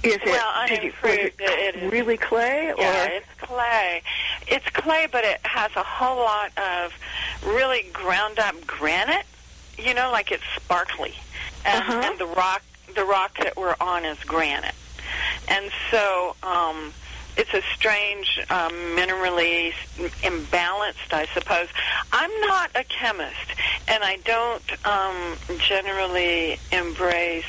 [0.04, 1.34] Is it, well, I did you, it it.
[1.38, 4.02] It is- really clay or Yeah, it's clay.
[4.48, 6.92] It's clay, but it has a whole lot of
[7.46, 9.24] really ground up granite.
[9.78, 11.14] You know, like it's sparkly,
[11.64, 12.00] and, Uh-huh.
[12.10, 12.62] and the rock,
[12.94, 14.74] the rock that we're on is granite,
[15.48, 16.92] and so um,
[17.36, 19.72] it's a strange, um, minerally
[20.22, 21.68] imbalanced, I suppose.
[22.12, 23.54] I'm not a chemist,
[23.88, 27.44] and I don't um, generally embrace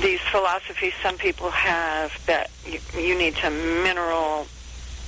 [0.00, 4.46] these philosophies some people have that you, you need to mineral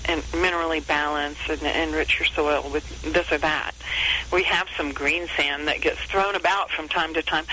[0.06, 3.72] and minerally balance and enrich your soil with this or that.
[4.32, 7.44] We have some green sand that gets thrown about from time to time,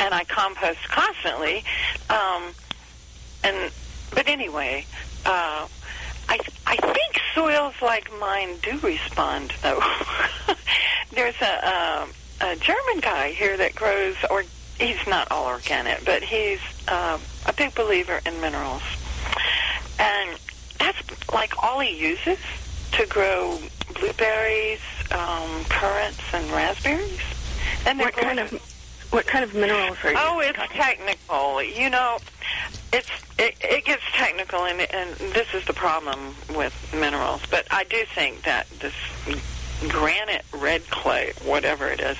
[0.00, 1.64] and I compost constantly.
[2.10, 2.52] Um,
[3.44, 3.72] and
[4.10, 4.86] but anyway,
[5.24, 5.66] uh,
[6.28, 9.80] I I think soils like mine do respond though.
[11.12, 12.08] There's a, a
[12.44, 14.44] a German guy here that grows or
[14.82, 18.82] he's not all organic, but he's uh, a big believer in minerals,
[19.98, 20.38] and
[20.78, 22.38] that's like all he uses
[22.92, 23.58] to grow
[23.94, 24.80] blueberries,
[25.12, 27.20] um, currants, and raspberries.
[27.86, 28.50] And what kind of
[29.10, 30.16] what kind of minerals are you?
[30.18, 31.62] Oh, it's talking- technical.
[31.62, 32.18] You know,
[32.92, 37.42] it's it, it gets technical, and and this is the problem with minerals.
[37.50, 38.94] But I do think that this
[39.88, 42.16] granite red clay, whatever it is,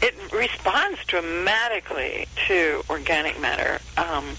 [0.00, 3.78] it responds dramatically to organic matter.
[3.96, 4.36] Um,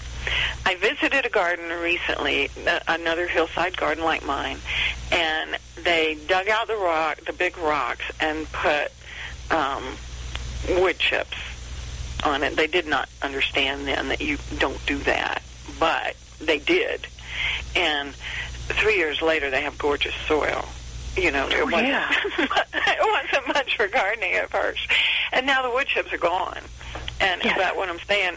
[0.66, 2.50] I visited a garden recently,
[2.86, 4.58] another hillside garden like mine,
[5.10, 8.92] and they dug out the rock, the big rocks, and put
[9.50, 9.82] um,
[10.80, 11.36] wood chips
[12.24, 12.56] on it.
[12.56, 15.42] They did not understand then that you don't do that,
[15.78, 17.06] but they did.
[17.74, 18.14] And
[18.68, 20.64] three years later, they have gorgeous soil.
[21.16, 22.10] You know, it Oh, wasn't, yeah.
[22.38, 24.80] it wasn't much for gardening at first,
[25.32, 26.60] and now the wood chips are gone.
[27.20, 27.56] And Yes.
[27.58, 28.36] but what I'm saying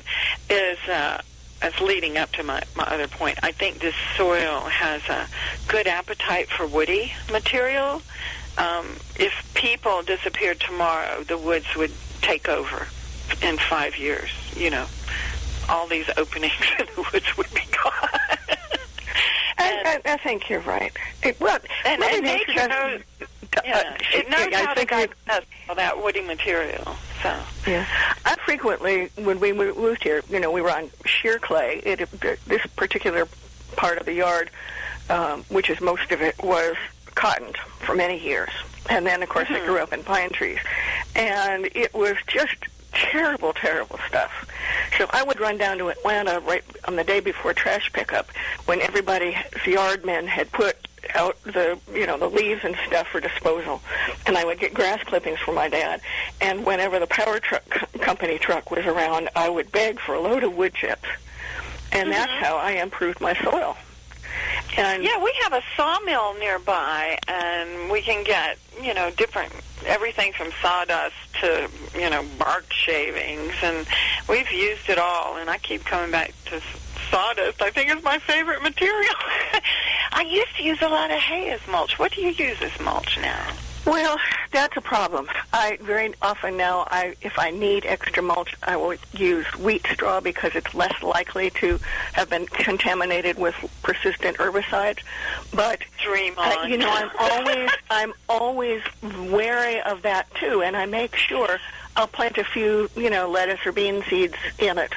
[0.50, 1.22] is, uh,
[1.62, 5.28] as leading up to my my other point, I think this soil has a
[5.68, 8.02] good appetite for woody material.
[8.58, 12.88] Um, if people disappeared tomorrow, the woods would take over
[13.42, 14.30] in five years.
[14.56, 14.86] You know,
[15.70, 18.20] all these openings in the woods would be gone.
[19.84, 20.92] I, I, think you're right.
[21.22, 24.98] It, well, and, and Nature knows, uh, yeah, it knows I how to think we-
[25.28, 26.96] digest all that woody material.
[27.22, 27.86] So, Yeah,
[28.26, 31.82] I frequently, when we moved here, you know, we were on sheer clay.
[31.86, 32.00] It,
[32.48, 33.28] this particular
[33.78, 34.50] part of the yard,
[35.10, 36.76] um, which is most of it, was
[37.16, 38.50] cottoned for many years,
[38.90, 40.60] and then of course it grew up in pine trees,
[41.16, 42.56] and it was just
[42.94, 44.50] terrible, terrible stuff.
[44.98, 48.30] So I would run down to Atlanta right on the day before trash pickup,
[48.66, 50.78] when everybody, the yard men, had put
[51.16, 53.82] out the you know the leaves and stuff for disposal,
[54.26, 56.02] and I would get grass clippings for my dad.
[56.42, 57.68] And whenever the power truck
[58.00, 61.08] company truck was around, I would beg for a load of wood chips,
[61.92, 62.44] and that's mm-hmm.
[62.44, 63.76] how I improved my soil.
[64.78, 69.54] And yeah, we have a sawmill nearby, and we can get you know different
[69.86, 73.86] everything from sawdust to you know bark shavings, and
[74.28, 75.38] we've used it all.
[75.38, 76.62] And I keep coming back to
[77.12, 77.62] sawdust.
[77.62, 79.16] I think it's my favorite material.
[80.12, 82.00] I used to use a lot of hay as mulch.
[82.00, 83.46] What do you use as mulch now?
[83.86, 84.18] Well,
[84.52, 85.28] that's a problem.
[85.52, 90.22] I very often now, I if I need extra mulch, I will use wheat straw
[90.22, 91.80] because it's less likely to
[92.14, 95.00] have been contaminated with persistent herbicides.
[95.54, 100.86] But Dream uh, you know, I'm always I'm always wary of that too, and I
[100.86, 101.60] make sure
[101.96, 104.94] I'll plant a few, you know, lettuce or bean seeds in it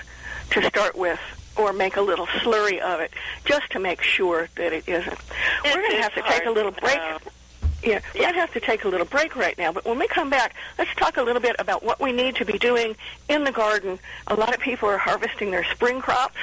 [0.51, 1.21] to start with.
[1.59, 3.11] Or make a little slurry of it,
[3.47, 5.19] just to make sure that it isn't.
[5.65, 7.17] We're going to have to take a little break know.
[7.87, 10.55] Yeah, we're have to take a little break right now, but when we come back,
[10.79, 12.97] let's talk a little bit about what we need to be doing
[13.29, 13.99] in the garden.
[14.27, 16.37] A lot of people are harvesting their spring crops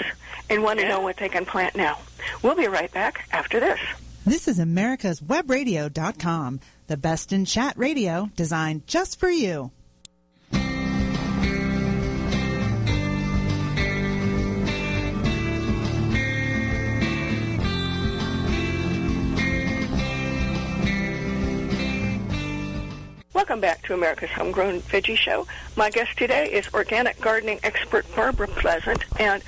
[0.49, 1.99] and want to know what they can plant now.
[2.41, 3.79] We'll be right back after this.
[4.25, 9.71] This is America's Webradio.com, the best in chat radio designed just for you.
[23.43, 25.45] Welcome back to America's Homegrown Veggie Show.
[25.75, 29.03] My guest today is organic gardening expert Barbara Pleasant.
[29.19, 29.43] And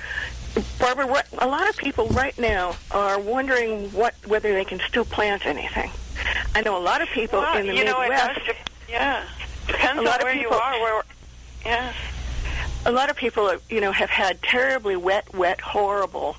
[0.78, 5.06] Barbara, what, a lot of people right now are wondering what whether they can still
[5.06, 5.90] plant anything.
[6.54, 8.34] I know a lot of people Well, in the you know, it Midwest.
[8.44, 9.24] does de- yeah,
[9.66, 10.72] depends A lot on of where you people- are.
[10.78, 11.02] Where,
[11.64, 11.92] yeah.
[12.84, 16.36] a lot of people, you know, have had terribly wet, wet, horrible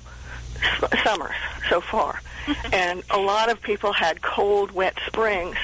[1.02, 1.34] summers
[1.68, 2.22] so far,
[2.72, 5.56] and a lot of people had cold, wet springs.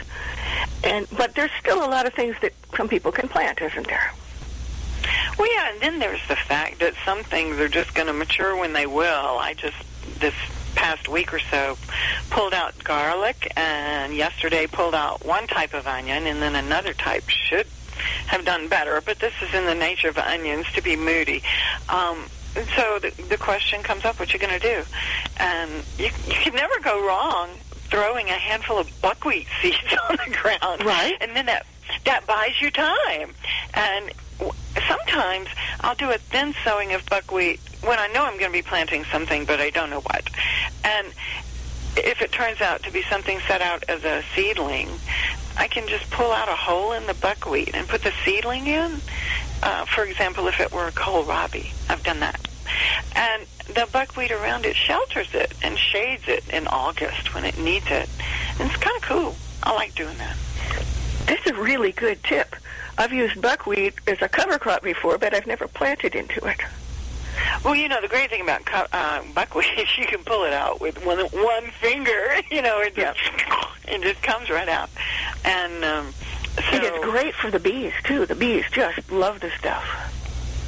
[0.82, 4.12] And but there's still a lot of things that some people can plant, isn't there?
[5.38, 8.56] Well, yeah, and then there's the fact that some things are just going to mature
[8.56, 9.38] when they will.
[9.38, 9.76] I just
[10.20, 10.34] this
[10.74, 11.76] past week or so
[12.30, 17.28] pulled out garlic, and yesterday pulled out one type of onion, and then another type
[17.28, 17.66] should
[18.26, 19.00] have done better.
[19.00, 21.42] But this is in the nature of onions to be moody.
[21.88, 22.26] Um,
[22.76, 24.82] so the, the question comes up, what you going to do?
[25.38, 27.50] And you, you can never go wrong
[27.90, 30.84] throwing a handful of buckwheat seeds on the ground.
[30.84, 31.16] Right.
[31.20, 31.66] And then that
[32.04, 33.30] that buys you time.
[33.74, 34.12] And
[34.88, 35.48] sometimes
[35.80, 39.04] I'll do a thin sowing of buckwheat when I know I'm going to be planting
[39.04, 40.28] something, but I don't know what.
[40.82, 41.08] And
[41.96, 44.88] if it turns out to be something set out as a seedling,
[45.56, 49.00] I can just pull out a hole in the buckwheat and put the seedling in.
[49.64, 52.38] Uh, for example, if it were a kohlrabi, I've done that.
[53.16, 57.86] And the buckwheat around it shelters it and shades it in August when it needs
[57.86, 58.08] it.
[58.58, 59.34] And it's kind of cool.
[59.62, 60.36] I like doing that.
[61.24, 62.54] That's a really good tip.
[62.98, 66.60] I've used buckwheat as a cover crop before, but I've never planted into it.
[67.64, 70.82] Well, you know the great thing about uh, buckwheat is you can pull it out
[70.82, 72.36] with one one finger.
[72.50, 73.18] You know, it just
[73.88, 74.90] it just comes right out,
[75.44, 76.14] and um,
[76.56, 78.26] so it's great for the bees too.
[78.26, 79.84] The bees just love the stuff.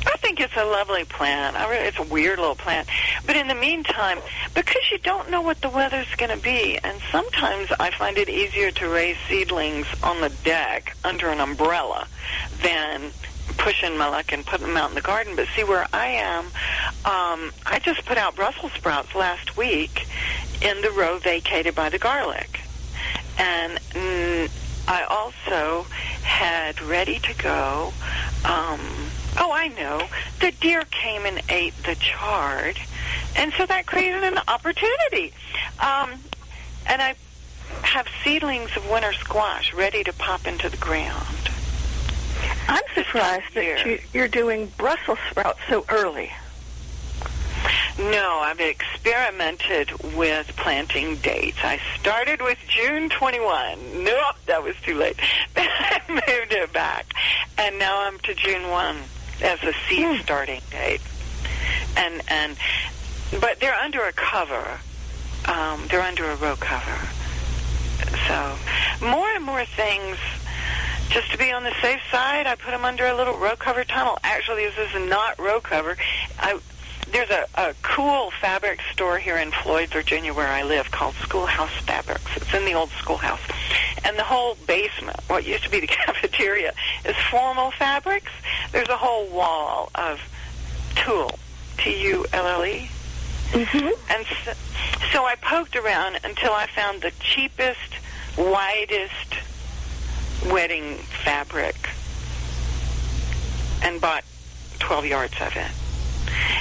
[0.07, 1.57] I think it's a lovely plant.
[1.57, 2.89] I really, it's a weird little plant.
[3.27, 4.19] But in the meantime,
[4.55, 8.29] because you don't know what the weather's going to be, and sometimes I find it
[8.29, 12.07] easier to raise seedlings on the deck under an umbrella
[12.63, 13.11] than
[13.59, 15.35] pushing my luck and putting them out in the garden.
[15.35, 16.45] But see where I am,
[17.05, 20.07] um, I just put out Brussels sprouts last week
[20.63, 22.61] in the row vacated by the garlic.
[23.39, 24.51] And mm,
[24.89, 25.85] I also
[26.23, 27.93] had ready to go.
[28.45, 28.81] Um,
[29.39, 30.07] oh, I know.
[30.41, 32.79] The deer came and ate the chard,
[33.35, 35.33] and so that created an opportunity.
[35.81, 36.13] Um,
[36.87, 37.15] and I
[37.83, 41.51] have seedlings of winter squash ready to pop into the ground.
[42.69, 46.31] I'm surprised that you, you're doing Brussels sprouts so early.
[47.99, 51.59] No, I've experimented with planting dates.
[51.63, 54.05] I started with June 21.
[54.05, 55.17] Nope, that was too late.
[55.57, 57.13] I moved it back.
[57.57, 58.97] And now I'm to June 1
[59.43, 61.01] as a seed starting date.
[61.97, 62.57] And, and,
[63.41, 64.79] but they're under a cover.
[65.47, 67.09] Um, they're under a row cover.
[68.29, 68.57] So,
[69.01, 70.19] more and more things
[71.09, 73.85] just to be on the safe side, I put them under a little row cover
[73.85, 74.19] tunnel.
[74.23, 75.97] Actually, this is not row cover.
[76.39, 76.59] I,
[77.13, 81.73] there's a, a cool fabric store here in Floyd, Virginia, where I live, called Schoolhouse
[81.85, 82.37] Fabrics.
[82.37, 83.41] It's in the old schoolhouse.
[84.05, 86.73] And the whole basement, what used to be the cafeteria,
[87.05, 88.33] is formal fabrics.
[88.73, 90.21] There's a whole wall of
[90.95, 91.39] tulle,
[91.79, 92.91] T-U-L-L-E.
[93.51, 94.13] Mm-hmm.
[94.13, 94.53] And so,
[95.13, 97.95] so I poked around until I found the cheapest,
[98.37, 99.37] widest
[100.47, 101.77] wedding fabric
[103.83, 104.25] and bought
[104.81, 105.71] 12 yards of it.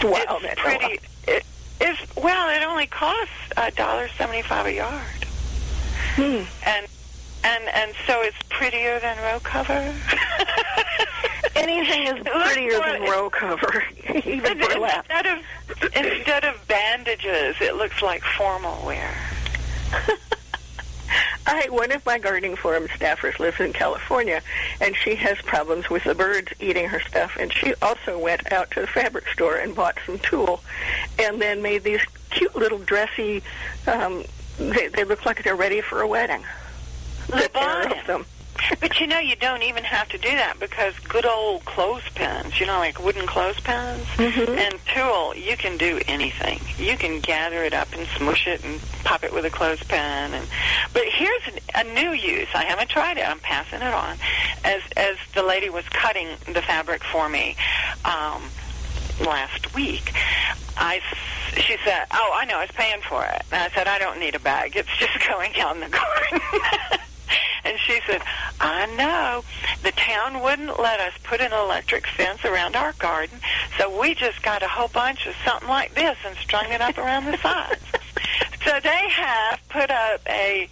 [0.03, 0.99] Wow, it's that's pretty.
[1.27, 1.43] It,
[1.81, 5.25] it's well, it only costs a dollar seventy-five a yard,
[6.15, 6.43] Hmm.
[6.65, 6.87] and
[7.43, 9.73] and and so it's prettier than row cover.
[11.55, 13.83] Anything is prettier than row cover,
[14.25, 15.05] even burlap.
[15.09, 19.15] instead of instead of bandages, it looks like formal wear.
[21.47, 24.41] I one of my gardening forum staffers lives in California,
[24.81, 27.37] and she has problems with the birds eating her stuff.
[27.39, 30.61] And she also went out to the fabric store and bought some tulle,
[31.19, 33.43] and then made these cute little dressy.
[33.87, 34.23] Um,
[34.57, 36.43] they, they look like they're ready for a wedding.
[37.27, 37.99] The pair Fine.
[37.99, 38.25] of them.
[38.79, 42.65] But you know, you don't even have to do that because good old clothespins, you
[42.65, 44.57] know, like wooden clothespins Mhm.
[44.57, 46.59] and tulle, you can do anything.
[46.77, 50.33] You can gather it up and smush it and pop it with a clothespin.
[50.33, 50.47] And
[50.93, 51.41] but here's
[51.75, 52.47] a new use.
[52.53, 53.27] I haven't tried it.
[53.27, 54.17] I'm passing it on.
[54.63, 57.55] As as the lady was cutting the fabric for me
[58.05, 58.41] um,
[59.21, 60.11] last week,
[60.77, 61.01] I
[61.57, 62.57] she said, "Oh, I know.
[62.57, 64.75] I was paying for it." And I said, "I don't need a bag.
[64.75, 66.41] It's just going out in the garden."
[67.63, 68.21] And she said,
[68.59, 69.43] I know.
[69.83, 73.39] The town wouldn't let us put an electric fence around our garden,
[73.77, 76.97] so we just got a whole bunch of something like this and strung it up
[76.97, 77.81] around the sides.
[78.65, 80.67] so they have put up a,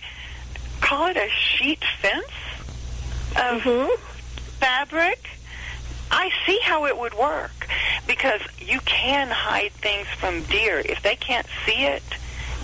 [0.81, 2.25] call it a sheet fence
[3.35, 3.89] of Mhm.
[4.59, 5.29] fabric.
[6.11, 7.67] I see how it would work
[8.05, 10.79] because you can hide things from deer.
[10.79, 12.03] If they can't see it,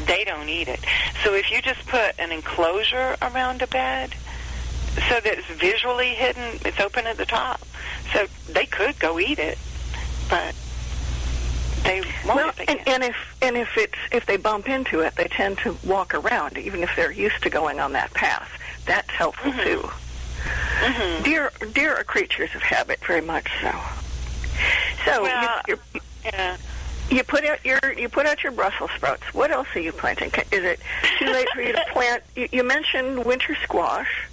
[0.06, 0.80] they don't eat it.
[1.24, 4.14] So if you just put an enclosure around a bed
[5.08, 7.62] so that it's visually hidden, it's open at the top.
[8.14, 9.58] So they could go eat it,
[10.30, 10.56] but
[11.84, 15.16] they won't Well, if and, and if and if it's if they bump into it,
[15.16, 18.50] they tend to walk around, even if they're used to going on that path.
[18.86, 19.64] That's helpful Mhm.
[19.64, 19.90] too.
[20.82, 21.24] Mm-hmm.
[21.24, 23.72] Deer deer are creatures of habit, very much so.
[25.06, 26.58] So Well, you, you, Yeah.
[27.10, 29.34] You put out your you put out your Brussels sprouts.
[29.34, 30.32] What else are you planting?
[30.52, 30.80] Is it
[31.18, 32.24] too late for you to plant?
[32.36, 34.28] You, you mentioned winter squash.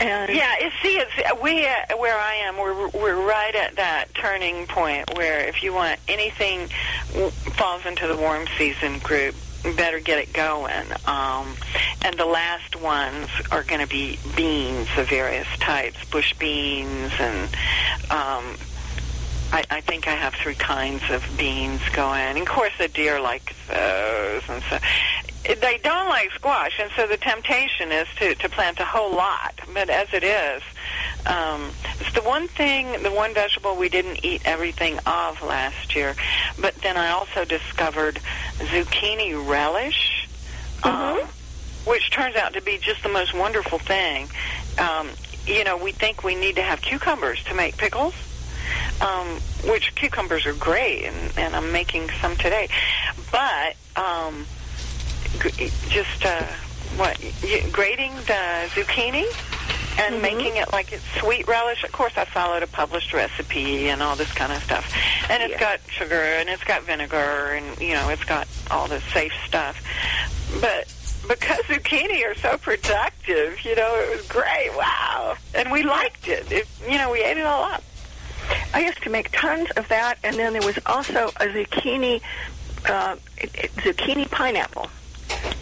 [0.00, 2.56] And Yeah, it's, see, it's we uh, where I am.
[2.56, 6.68] We're we're right at that turning point where if you want anything
[7.12, 9.34] w- falls into the warm season group,
[9.76, 10.86] better get it going.
[11.06, 11.56] Um,
[12.02, 17.48] and the last ones are going to be beans of various types, bush beans, and
[18.10, 18.56] um,
[19.52, 22.38] I, I think I have three kinds of beans going.
[22.38, 24.78] Of course, the deer like those, and so
[25.44, 29.54] they don't like squash, and so the temptation is to to plant a whole lot.
[29.72, 30.62] But as it is,
[31.26, 31.70] um,
[32.00, 36.14] it's the one thing, the one vegetable we didn't eat everything of last year.
[36.60, 38.20] But then I also discovered
[38.58, 40.28] zucchini relish.
[40.82, 41.20] Um,
[41.86, 44.28] which turns out to be just the most wonderful thing.
[44.78, 45.08] Um,
[45.46, 48.12] you know, we think we need to have cucumbers to make pickles,
[49.00, 49.26] um,
[49.70, 52.68] which cucumbers are great, and, and I'm making some today.
[53.32, 54.46] But um,
[55.42, 56.42] g- just uh,
[56.96, 59.24] what y- grating the zucchini
[59.98, 61.82] and making it like it's sweet relish.
[61.84, 64.92] Of course, I followed a published recipe and all this kind of stuff.
[65.30, 65.60] And it's Yeah.
[65.60, 69.82] got sugar and it's got vinegar and you know it's got all the safe stuff.
[70.60, 70.92] But
[71.26, 74.70] because zucchini are so productive, you know, it was great.
[74.76, 76.50] Wow, and we liked it.
[76.52, 77.82] it you know, we ate it all up.
[78.74, 82.20] I used to make tons of that, and then there was also a zucchini
[82.86, 84.88] uh, zucchini pineapple.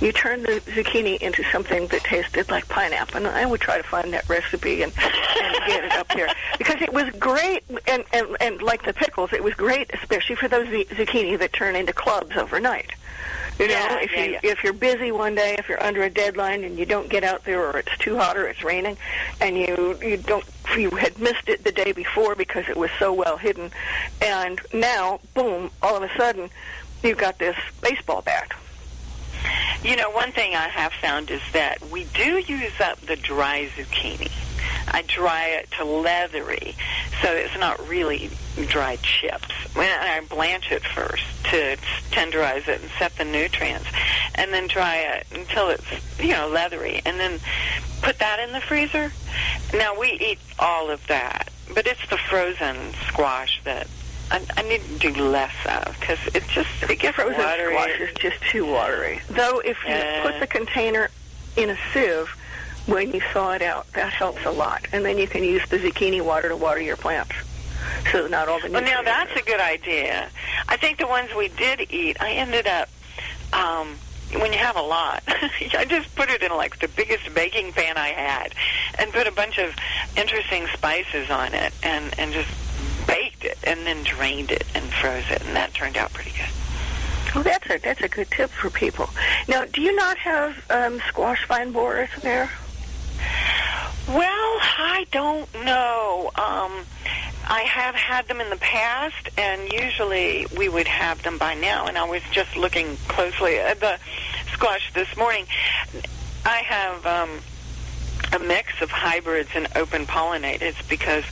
[0.00, 3.82] You turn the zucchini into something that tasted like pineapple, and I would try to
[3.82, 6.28] find that recipe and, and get it up here
[6.58, 7.64] because it was great.
[7.86, 11.52] And, and and like the pickles, it was great, especially for those zu- zucchini that
[11.52, 12.90] turn into clubs overnight.
[13.58, 14.40] You know, Yeah, if yeah, you yeah.
[14.42, 17.44] if you're busy one day, if you're under a deadline and you don't get out
[17.44, 18.96] there, or it's too hot or it's raining,
[19.40, 20.44] and you you don't
[20.76, 23.70] you had missed it the day before because it was so well hidden,
[24.20, 26.50] and now boom, all of a sudden,
[27.02, 28.50] you've got this baseball bat.
[29.84, 33.68] You know, one thing I have found is that we do use up the dry
[33.76, 34.30] zucchini.
[34.88, 36.74] I dry it to leathery,
[37.22, 38.30] so it's not really
[38.68, 39.50] dried chips.
[39.74, 41.76] When I blanch it first to
[42.10, 43.86] tenderize it and set the nutrients,
[44.34, 45.84] and then dry it until it's
[46.20, 47.40] you know leathery, and then
[48.02, 49.12] put that in the freezer.
[49.72, 52.76] Now we eat all of that, but it's the frozen
[53.08, 53.88] squash that
[54.30, 57.74] I, I need to do less of because it just it gets Frozen watery.
[57.74, 59.20] squash is just too watery.
[59.30, 60.22] Though if you Yeah.
[60.22, 61.10] put the container
[61.56, 62.28] in a sieve
[62.86, 65.78] when you thaw it out, that helps a lot, and then you can use the
[65.78, 67.34] zucchini water to water your plants.
[68.12, 70.28] So not all the Well, now that's a good idea.
[70.68, 72.88] I think the ones we did eat, I ended up,
[73.52, 73.96] um,
[74.40, 77.96] when you have a lot, I just put it in like the biggest baking pan
[77.96, 78.54] I had,
[78.98, 79.74] and put a bunch of
[80.16, 82.50] interesting spices on it, and and just
[83.06, 86.48] baked it, and then drained it and froze it, and that turned out pretty good.
[87.36, 89.08] Oh, that's a that's a good tip for people.
[89.48, 92.50] Now, do you not have um, squash vine borers there?
[94.08, 96.30] Well, I don't know.
[96.34, 96.84] Um,
[97.46, 101.86] I have had them in the past, and usually we would have them by now.
[101.86, 103.98] And I was just looking closely at the
[104.52, 105.46] squash this morning.
[106.44, 107.40] I have um,
[108.32, 111.24] a mix of hybrids and open pollinated because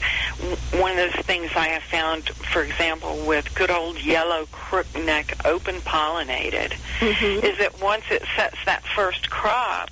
[0.79, 5.75] one of those things I have found, for example, with good old yellow crookneck open
[5.81, 7.45] pollinated, mm-hmm.
[7.45, 9.89] is that once it sets that first crop,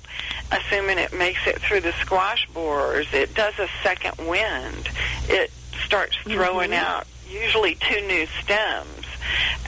[0.50, 4.88] assuming it makes it through the squash borers, it does a second wind.
[5.28, 5.50] It
[5.84, 6.32] starts mm-hmm.
[6.32, 9.06] throwing out usually two new stems.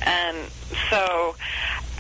[0.03, 0.37] And
[0.91, 1.35] so,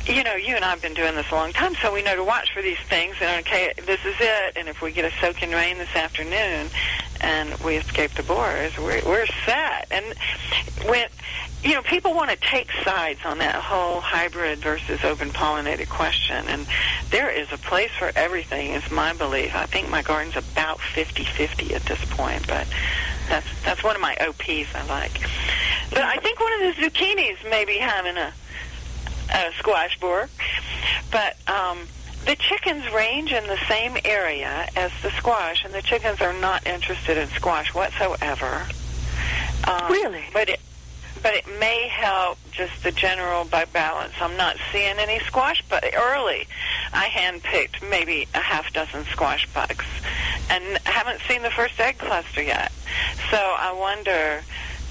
[0.06, 2.16] you know, you and I have been doing this a long time, so we know
[2.16, 3.16] to watch for these things.
[3.20, 4.56] And okay, this is it.
[4.56, 6.68] And if we get a soaking rain this afternoon,
[7.24, 9.88] and we escape the borers, we're we're set.
[9.90, 10.04] And
[10.86, 11.08] when
[11.62, 16.44] you know, people want to take sides on that whole hybrid versus open pollinated question,
[16.46, 16.66] and
[17.10, 18.72] there is a place for everything.
[18.72, 19.56] Is my belief.
[19.56, 22.66] I think my garden's about fifty-fifty at this point, but
[23.30, 25.18] that's that's one of my OPs I like.
[25.88, 28.32] But I think one of the zucchinis may be having a
[29.32, 30.28] a squash borer.
[31.10, 31.78] But um,
[32.24, 36.66] the chickens range in the same area as the squash, and the chickens are not
[36.66, 38.66] interested in squash whatsoever.
[39.66, 40.24] Um, Really?
[40.32, 40.60] But it,
[41.22, 44.12] but it may help just the general bug balance.
[44.20, 46.46] I'm not seeing any squash, but early,
[46.92, 49.86] I handpicked maybe a half dozen squash bugs,
[50.50, 52.72] and haven't seen the first egg cluster yet.
[53.30, 54.42] So I wonder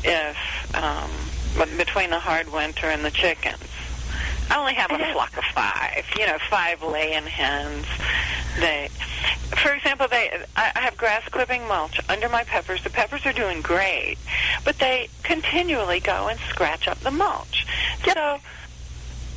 [0.03, 1.09] if um,
[1.57, 3.63] but between the hard winter and the chickens.
[4.49, 7.85] I only have a flock of five, you know, five laying hens.
[8.59, 8.89] They,
[9.57, 12.83] for example, they I I have grass clipping mulch under my peppers.
[12.83, 14.17] The peppers are doing great,
[14.63, 17.65] but they continually go and scratch up the mulch.
[18.05, 18.39] So,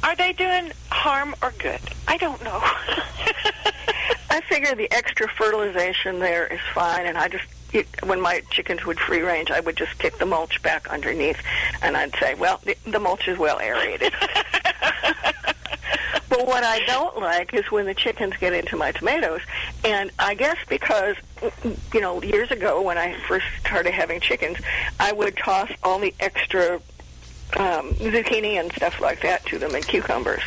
[0.02, 1.80] are they doing harm or good?
[2.06, 2.60] I don't know.
[4.30, 7.44] I figure the extra fertilization there is fine, and I just
[8.04, 11.38] when my chickens would free range, I would just kick the mulch back underneath,
[11.82, 14.12] and I'd say, well, the, the mulch is well aerated.
[16.36, 19.40] but what I don't like is when the chickens get into my tomatoes,
[19.84, 21.16] and I guess because
[21.94, 24.58] you know years ago when I first started having chickens,
[25.00, 26.74] I would toss all the extra
[27.56, 30.42] um, zucchini and stuff like that to them and cucumbers.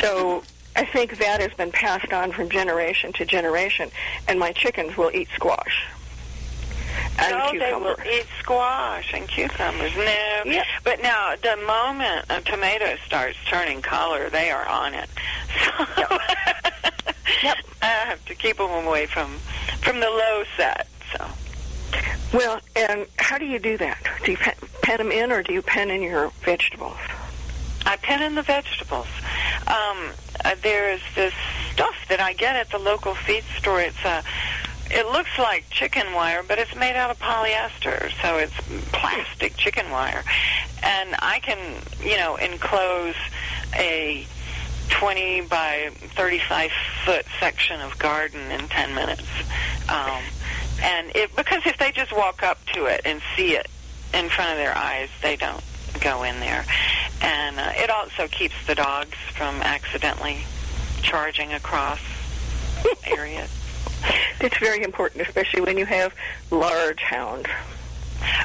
[0.00, 0.42] So
[0.74, 3.90] I think that has been passed on from generation to generation,
[4.26, 5.86] and my chickens will eat squash
[7.20, 9.94] and no, they will eat squash and cucumbers.
[9.96, 10.64] No, Yep.
[10.84, 15.08] but now the moment a tomato starts turning color, they are on it.
[15.96, 16.18] So
[17.42, 17.56] Yep.
[17.82, 19.38] I have to keep them away from
[19.82, 20.86] from the low set.
[21.16, 21.26] So
[22.32, 23.98] Well, and how do you do that?
[24.24, 26.96] Do you pen, pen them in, or do you pen in your vegetables?
[27.86, 29.06] I pen in the vegetables.
[29.66, 30.10] Um,
[30.44, 31.32] uh, there is this
[31.72, 33.80] stuff that I get at the local feed store.
[33.80, 34.22] It's a
[34.90, 38.54] it looks like chicken wire, but it's made out of polyester, so it's
[38.92, 40.24] plastic chicken wire.
[40.82, 41.58] And I can,
[42.02, 43.14] you know, enclose
[43.74, 44.26] a
[44.88, 46.70] 20 by 35
[47.04, 49.22] foot section of garden in 10 minutes.
[49.88, 50.22] Um,
[50.82, 53.68] and it, because if they just walk up to it and see it
[54.12, 55.62] in front of their eyes, they don't
[56.00, 56.64] go in there.
[57.22, 60.38] And uh, it also keeps the dogs from accidentally
[61.02, 62.00] charging across
[63.06, 63.59] areas.
[64.42, 66.14] It's very important, especially when you have
[66.50, 67.46] large hounds.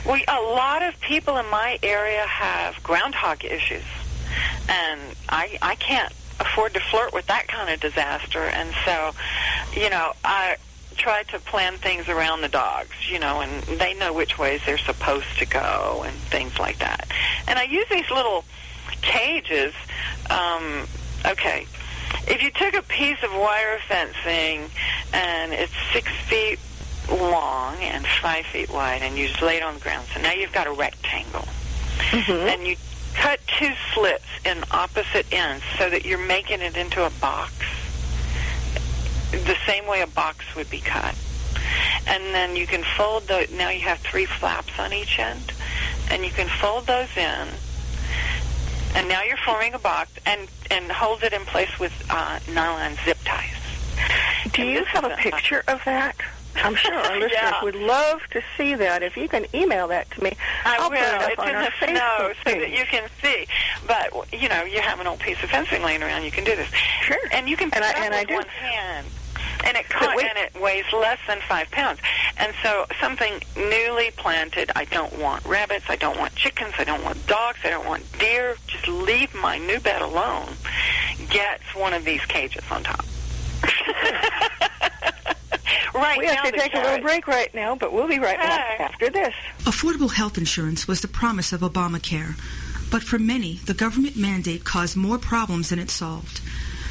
[0.10, 3.86] We a lot of people in my area have groundhog issues,
[4.68, 5.00] and
[5.30, 8.44] I I can't afford to flirt with that kind of disaster.
[8.44, 9.12] And so,
[9.74, 10.58] you know, I
[10.98, 14.78] try to plan things around the dogs, you know, and they know which ways they're
[14.78, 17.08] supposed to go and things like that.
[17.48, 18.46] And I use these little
[19.02, 19.74] cages.
[20.30, 20.88] Um,
[21.26, 21.68] okay,
[22.28, 24.70] if you took a piece of wire fencing
[25.14, 26.60] and it's six feet
[27.10, 30.32] long and five feet wide, and you just lay it on the ground, so now
[30.32, 31.48] you've got a rectangle,
[32.10, 32.32] mm-hmm.
[32.32, 32.76] and you
[33.14, 37.54] cut two slits in opposite ends so that you're making it into a box,
[39.32, 41.16] the same way a box would be cut.
[42.08, 43.48] And then you can fold the.
[43.54, 45.54] Now you have three flaps on each end,
[46.12, 47.48] and you can fold those in
[48.96, 52.96] and now you're forming a box and and hold it in place with uh, nylon
[53.06, 53.52] zip ties.
[54.54, 56.16] Do And you have a a- picture of that?
[56.64, 57.64] I'm sure our listeners Yeah.
[57.64, 59.04] would love to see that.
[59.04, 60.32] If you can email that to me,
[60.64, 60.98] I will will.
[60.98, 63.46] put it up it's on in our the Facebook snow so that you can see.
[63.86, 66.24] But you know, you have an old piece of fencing laying around.
[66.24, 66.70] You can do this.
[67.02, 67.18] Sure.
[67.34, 68.36] And you can pick And I- and I do.
[68.36, 69.08] one hand.
[69.64, 72.00] And it But and it weighs less than five pounds.
[72.38, 74.72] And so something newly planted.
[74.76, 75.86] I don't want rabbits.
[75.90, 76.74] I don't want chickens.
[76.78, 77.60] I don't want dogs.
[77.64, 78.58] I don't want deer.
[78.68, 80.50] Just leave my new bed alone.
[81.30, 83.06] Gets one of these cages on top.
[85.94, 88.20] right we now have to the take a little break right now, but we'll be
[88.20, 88.84] right back Okay.
[88.84, 89.34] after this.
[89.60, 92.36] Affordable health insurance was the promise of Obamacare,
[92.92, 96.42] but for many, the government mandate caused more problems than it solved.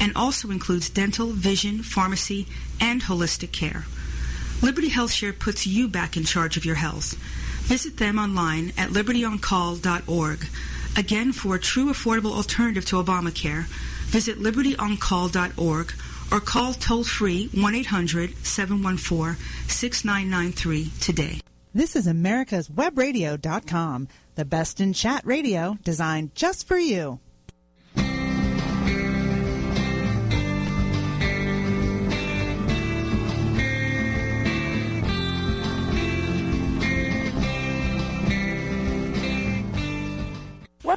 [0.00, 2.46] and also includes dental, vision, pharmacy,
[2.80, 3.84] and holistic care.
[4.62, 7.14] Liberty HealthShare puts you back in charge of your health.
[7.64, 10.46] Visit them online at libertyoncall.org.
[10.96, 13.64] Again, for a true affordable alternative to Obamacare,
[14.06, 15.92] visit libertyoncall.org
[16.32, 19.36] or call toll free 1 800 714
[19.68, 21.40] 6993 today.
[21.72, 27.20] This is America's Webradio.com, the best in chat radio designed just for you.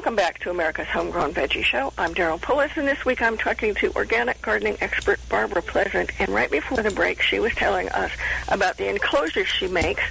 [0.03, 1.93] Welcome back to America's Homegrown Veggie Show.
[1.97, 6.11] I'm Daryl Pullis, and this week I'm talking to organic gardening expert Barbara Pleasant.
[6.19, 8.11] And right before the break, she was telling us
[8.49, 10.01] about the enclosures she makes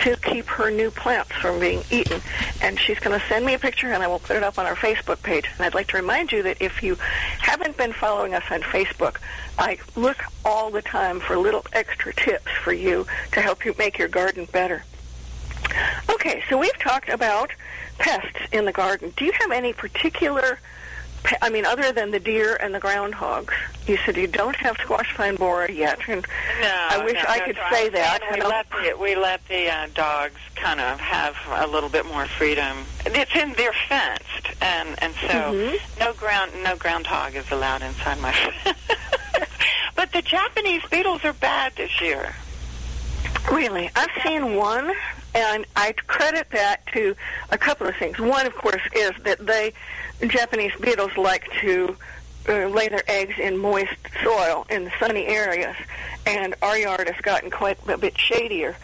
[0.00, 2.20] to keep her new plants from being eaten.
[2.60, 4.66] And she's going to send me a picture, and I will put it up on
[4.66, 5.46] our Facebook page.
[5.56, 6.96] And I'd like to remind you that if you
[7.38, 9.16] haven't been following us on Facebook,
[9.58, 13.96] I look all the time for little extra tips for you to help you make
[13.96, 14.84] your garden better.
[16.10, 17.50] Okay, so we've talked about
[17.98, 19.12] pests in the garden.
[19.16, 20.58] Do you have any particular
[21.42, 23.52] I mean, other than the deer and the groundhogs,
[23.86, 26.24] you said you don't have squash vine borer yet, and
[26.60, 28.20] no, I wish no, I no, could so say that.
[28.30, 32.06] And we let the we let the uh, dogs kind of have a little bit
[32.06, 32.78] more freedom.
[33.04, 35.98] It's in they're fenced, and and so Mhm.
[35.98, 38.34] no ground no groundhog is allowed inside my.
[39.96, 42.34] but the Japanese beetles are bad this year.
[43.50, 44.92] Really, I've seen one,
[45.38, 47.14] and I credit that to
[47.50, 48.18] a couple of things.
[48.18, 49.72] One, of course, is that they
[50.26, 51.96] Japanese beetles like to
[52.48, 55.76] uh, lay their eggs in moist soil in sunny areas,
[56.28, 58.76] and our yard has gotten quite a bit shadier.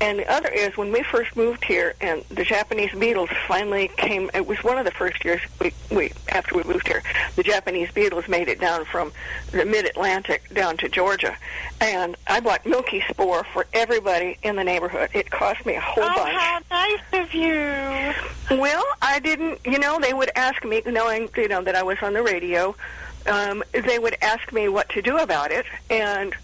[0.00, 4.30] And the other is when we first moved here, and the Japanese beetles finally came.
[4.34, 7.02] It was one of the first years we, we after we moved here.
[7.36, 9.12] The Japanese beetles made it down from
[9.50, 11.36] the Mid-Atlantic down to Georgia,
[11.80, 15.10] and I bought milky spore for everybody in the neighborhood.
[15.14, 16.36] It cost me a whole oh, bunch.
[16.36, 18.58] how nice of you!
[18.58, 19.60] Well, I didn't.
[19.64, 22.74] You know, they would ask me, knowing you know that I was on the radio.
[23.26, 26.34] Um, they would ask me what to do about it, and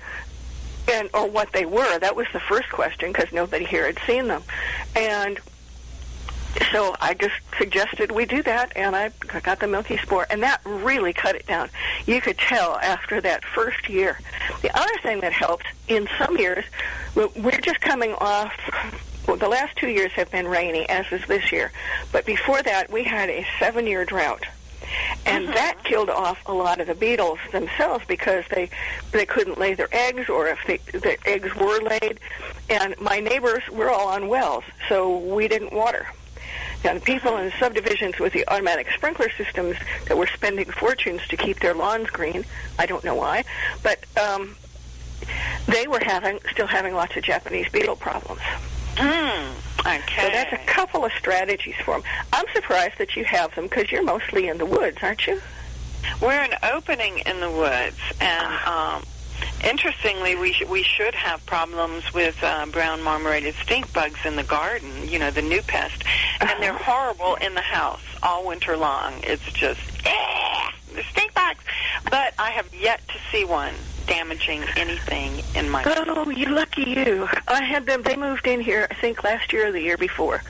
[0.90, 1.98] and or what they were.
[1.98, 4.42] That was the first question because nobody here had seen them,
[4.94, 5.38] and
[6.72, 9.10] so I just suggested we do that, and I
[9.42, 11.68] got the milky spore, and that really cut it down.
[12.06, 14.18] You could tell after that first year.
[14.62, 16.64] The other thing that helped in some years,
[17.14, 18.54] we- we're just coming off.
[19.26, 21.72] Well, the last two years have been rainy, as is this year,
[22.12, 24.44] but before that we had a seven-year drought.
[25.24, 28.70] And that killed off a lot of the beetles themselves because they
[29.12, 32.20] they couldn't lay their eggs, or if they, the eggs were laid.
[32.70, 36.06] And my neighbors were all on wells, so we didn't water.
[36.84, 39.76] Now, the people in the subdivisions with the automatic sprinkler systems
[40.06, 42.44] that were spending fortunes to keep their lawns green,
[42.78, 43.44] I don't know why,
[43.82, 44.56] but um,
[45.66, 48.42] they were having still having lots of Japanese beetle problems.
[48.96, 50.22] Mm, okay.
[50.22, 52.02] So that's a couple of strategies for them.
[52.32, 55.40] I'm surprised that you have them because you're mostly in the woods, aren't you?
[56.20, 59.02] We're an opening in the woods, and um,
[59.64, 64.44] interestingly, we sh- we should have problems with uh, brown marmorated stink bugs in the
[64.44, 64.90] garden.
[65.08, 66.04] You know, the new pest,
[66.40, 69.14] and they're horrible in the house all winter long.
[69.24, 71.64] It's just eh, the stink bugs.
[72.04, 73.74] But I have yet to see one
[74.06, 75.82] damaging anything in my.
[75.86, 77.28] Oh, you lucky you.
[77.48, 80.42] I had them, they moved in here, I think, last year or the year before.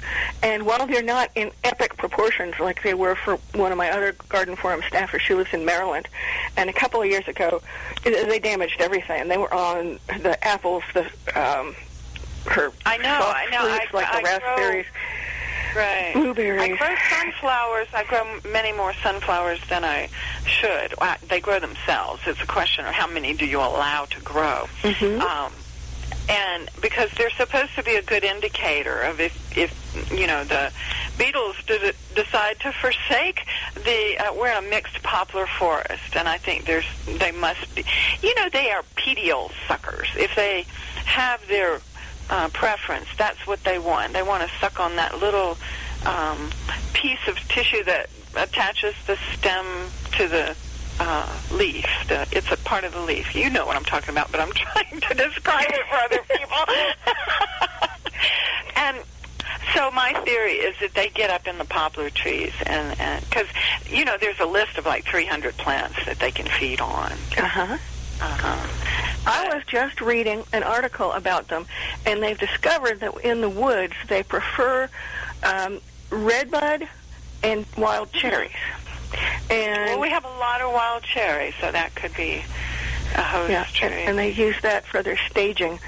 [0.42, 4.14] And while they're not in epic proportions like they were for one of my other
[4.28, 6.08] garden forum staffers, she lives in Maryland,
[6.56, 7.62] and a couple of years ago,
[8.04, 9.28] they damaged everything.
[9.28, 11.04] They were on the apples, the,
[11.34, 11.74] um,
[12.46, 13.60] her I know, I know.
[13.68, 14.56] fruits I- like the I grow-
[15.76, 16.12] Right.
[16.14, 16.62] blueberries.
[16.62, 17.88] I grow sunflowers.
[17.94, 20.08] I grow many more sunflowers than I
[20.46, 20.94] should.
[21.28, 22.22] They grow themselves.
[22.26, 24.68] It's a question of how many do you allow to grow.
[24.82, 25.20] Mhm.
[25.20, 25.52] Um,
[26.28, 30.72] and because they're supposed to be a good indicator of if, if you know, the
[31.18, 33.42] beetles d- decide to forsake
[33.74, 36.84] the, uh, we're in a mixed poplar forest, and I think there's,
[37.18, 37.84] they must be,
[38.22, 40.08] you know, they are petiole suckers.
[40.16, 40.66] If they
[41.04, 41.80] have their
[42.30, 43.06] uh, preference.
[43.16, 44.12] That's what they want.
[44.12, 45.56] They want to suck on that little
[46.04, 46.50] um,
[46.92, 49.64] piece of tissue that attaches the stem
[50.12, 50.56] to the
[51.00, 51.86] uh, leaf.
[52.08, 53.34] The, it's a part of the leaf.
[53.34, 56.56] You know what I'm talking about, but I'm trying to describe it for other people.
[58.76, 58.98] and
[59.74, 62.96] so my theory is that they get up in the poplar trees, and
[63.28, 63.46] because
[63.90, 67.12] you know there's a list of like 300 plants that they can feed on.
[67.36, 67.76] Uh-huh.
[68.20, 69.22] Uh-huh.
[69.26, 71.66] I was just reading an article about them,
[72.04, 74.88] and they've discovered that in the woods they prefer
[75.42, 76.88] um, redbud
[77.42, 78.50] and wild cherries.
[79.50, 82.44] And Well, we have a lot of wild cherry, so that could be
[83.14, 83.88] a host yeah, tree.
[83.88, 85.78] and, and they use that for their staging.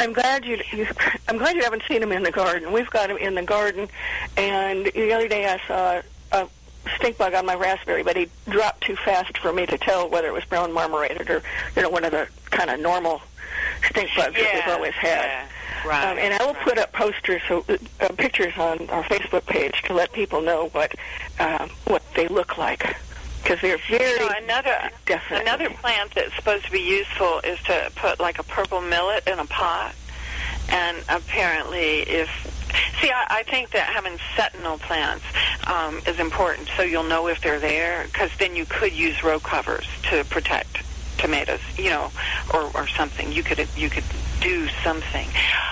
[0.00, 0.86] I'm glad you, you.
[1.28, 2.72] I'm glad you haven't seen them in the garden.
[2.72, 3.88] We've got them in the garden,
[4.36, 6.02] and the other day I saw
[6.96, 10.28] stink bug on my raspberry, but he dropped too fast for me to tell whether
[10.28, 11.42] it was brown marmorated or
[11.76, 13.20] you know one of the kind of normal
[13.88, 15.24] stink bugs that we've always had.
[15.24, 15.48] Yeah,
[15.86, 16.12] right.
[16.12, 16.64] Um, and I will right.
[16.64, 20.94] put up posters, so uh, pictures on our Facebook page to let people know what
[21.38, 22.96] um, what they look like
[23.42, 25.46] because they're very You know, another definitely.
[25.46, 29.38] another plant that's supposed to be useful is to put like a purple millet in
[29.38, 29.94] a pot,
[30.68, 32.28] and apparently if
[33.00, 35.24] see, I, I think that having sentinel plants
[35.66, 39.40] um, is important, so you'll know if they're there, because then you could use row
[39.40, 40.82] covers to protect
[41.18, 42.10] tomatoes, you know,
[42.52, 43.32] or, or something.
[43.32, 44.04] You could you could
[44.40, 45.26] do something.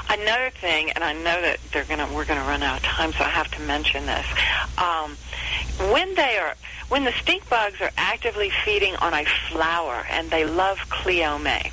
[0.08, 3.24] Another thing, and I know that they're gonna we're gonna run out of time, so
[3.24, 4.26] I have to mention this.
[4.78, 5.16] Um,
[5.92, 6.54] when they are
[6.88, 11.70] when the stink bugs are actively feeding on a flower, and they love cleome.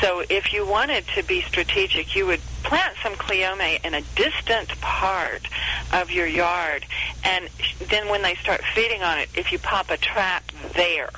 [0.00, 4.68] So if you wanted to be strategic, you would plant some cleome in a distant
[4.80, 5.48] part
[5.92, 6.84] of your yard,
[7.24, 7.48] and
[7.88, 10.44] then when they start feeding on it, if you pop a trap
[10.74, 11.10] there,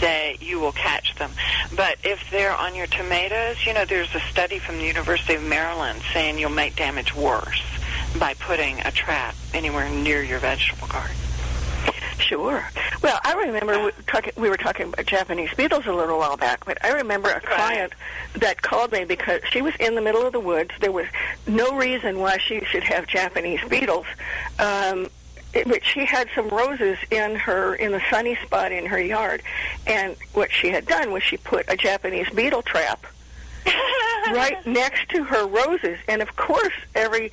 [0.00, 1.30] they you will catch them.
[1.74, 5.42] But if they're on your tomatoes, you know, there's a study from the University of
[5.42, 7.62] Maryland saying you'll make damage worse
[8.18, 11.16] by putting a trap anywhere near your vegetable garden.
[12.18, 12.64] Sure.
[13.02, 16.64] Well, I remember we, talking, we were talking about Japanese beetles a little while back,
[16.64, 17.92] but I remember a client
[18.34, 20.70] that called me because she was in the middle of the woods.
[20.80, 21.06] There was
[21.46, 24.06] no reason why she should have Japanese beetles.
[24.58, 25.08] Um,
[25.54, 29.42] it, but she had some roses in her in the sunny spot in her yard,
[29.86, 33.06] and what she had done was she put a Japanese beetle trap
[34.32, 37.32] right next to her roses, and of course every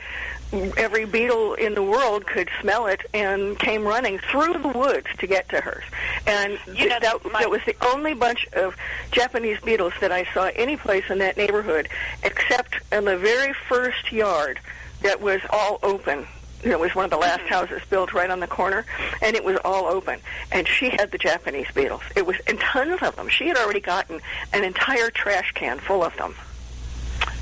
[0.78, 5.28] every beetle in the world could smell it and came running through the woods to
[5.28, 5.84] get to hers.
[6.26, 8.76] And You know, that, my- that was the only bunch of
[9.12, 11.90] Japanese beetles that I saw any place in that neighborhood,
[12.24, 14.60] except in the very first yard
[15.02, 16.28] that was all open.
[16.64, 17.50] It was one of the last mm-hmm.
[17.50, 18.86] houses built right on the corner,
[19.22, 20.20] and it was all open.
[20.52, 22.02] And she had the Japanese beetles.
[22.16, 23.30] It was and tons of them.
[23.30, 24.20] She had already gotten
[24.52, 26.34] an entire trash can full of them.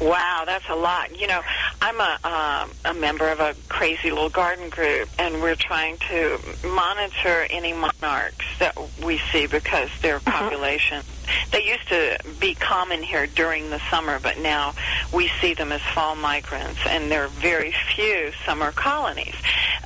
[0.01, 1.19] Wow, that's a lot.
[1.19, 1.41] You know,
[1.81, 6.39] I'm a um, a member of a crazy little garden group, and we're trying to
[6.65, 11.03] monitor any monarchs that we see because their population.
[11.51, 14.73] They used to be common here during the summer, but now
[15.13, 19.35] we see them as fall migrants, and there are very few summer colonies.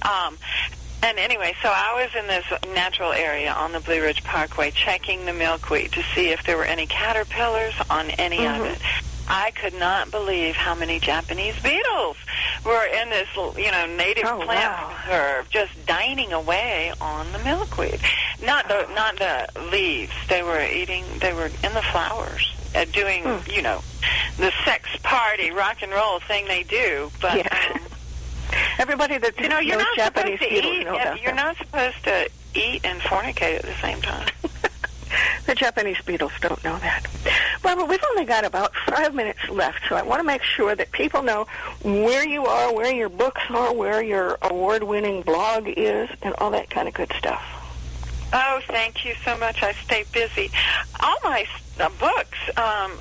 [0.02, 0.38] Um,
[1.04, 5.26] and anyway, so I was in this natural area on the Blue Ridge Parkway checking
[5.26, 8.80] the milkweed to see if there were any caterpillars on any of it.
[9.30, 12.18] I could not believe how many Japanese beetles
[12.66, 14.94] were in this, you know, native Oh, plant wow.
[15.04, 18.00] preserve, just dining away on the milkweed.
[18.44, 20.14] Not the not the leaves.
[20.30, 21.04] They were eating.
[21.20, 23.50] They were in the flowers, uh, doing, Hmm.
[23.52, 23.82] you know,
[24.38, 27.12] the sex party, rock and roll thing they do.
[27.22, 27.72] But Yes.
[27.76, 27.80] um,
[28.80, 30.84] Everybody that you know, you're not Japanese supposed to eat.
[30.84, 31.36] You're that.
[31.36, 34.28] not supposed to eat and fornicate at the same time.
[35.46, 37.08] The Japanese beetles don't know that.
[37.62, 40.92] Barbara, we've only got about five minutes left, so I want to make sure that
[40.92, 41.48] people know
[41.84, 46.70] where you are, where your books are, where your award-winning blog is, and all that
[46.70, 47.44] kind of good stuff.
[48.34, 49.64] Oh, thank you so much.
[49.64, 50.52] I stay busy.
[51.00, 51.46] All my
[51.80, 52.92] uh, books, um,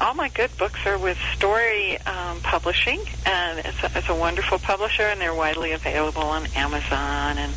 [0.00, 4.58] all my good books are with Storey um, Publishing, and it's a, it's a wonderful
[4.58, 7.54] publisher, and they're widely available on Amazon and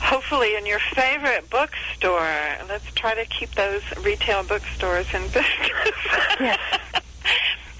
[0.00, 2.56] hopefully in your favorite bookstore.
[2.68, 5.46] Let's try to keep those retail bookstores in business.
[6.40, 6.80] Yes.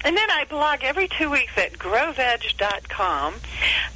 [0.03, 3.35] And then I blog every two weeks at growveg.com,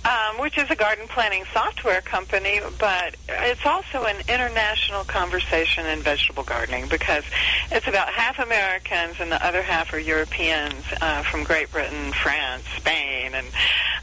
[0.05, 6.01] um, which is a garden planning software company, but it's also an international conversation in
[6.01, 7.23] vegetable gardening because
[7.71, 12.63] it's about half Americans and the other half are Europeans uh, from Great Britain, France,
[12.77, 13.47] Spain, and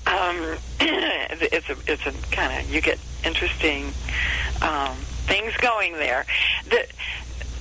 [0.08, 3.92] um, it's a it's a kind of you get interesting
[4.62, 4.94] um,
[5.26, 6.26] things going there.
[6.68, 6.86] The,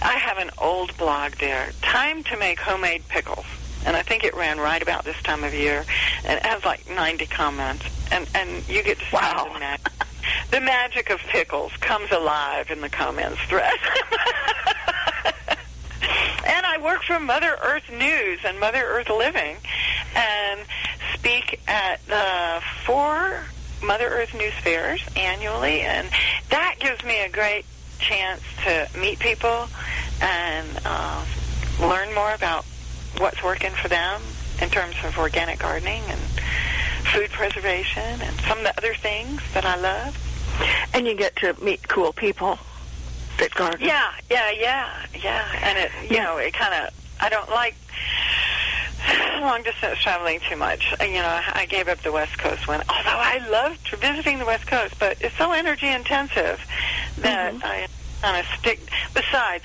[0.02, 3.46] I have an old blog there, Time to Make Homemade Pickles.
[3.86, 5.84] And I think it ran right about this time of year.
[6.26, 7.84] And it has like 90 comments.
[8.12, 9.50] And, and you get to see Wow.
[9.54, 9.92] the, mag-
[10.52, 13.74] the magic of pickles comes alive in the comments thread.
[16.46, 19.58] and I work for Mother Earth News and Mother Earth Living
[20.16, 20.60] and
[21.16, 23.46] speak at the four
[23.84, 25.82] Mother Earth News fairs annually.
[25.82, 26.08] And
[26.50, 27.66] that gives me a great
[28.00, 29.68] chance to meet people
[30.22, 31.26] and uh,
[31.80, 32.66] learn more about
[33.18, 34.22] what's working for them
[34.62, 36.20] in terms of organic gardening and
[37.14, 40.18] food preservation and some of the other things that I love.
[40.94, 42.60] And you get to meet cool people
[43.40, 43.80] that garden.
[43.82, 44.90] Yeah, yeah, yeah,
[45.24, 45.48] yeah.
[45.64, 46.24] And it, you Yeah.
[46.26, 47.76] know, it kind of, I don't like
[49.42, 50.94] long distance traveling too much.
[51.00, 54.40] Uh, You know, I I gave up the West Coast one, although I loved visiting
[54.40, 56.60] the West Coast, but it's so energy intensive
[57.20, 57.88] that I
[58.22, 58.80] kind of stick.
[59.14, 59.64] Besides,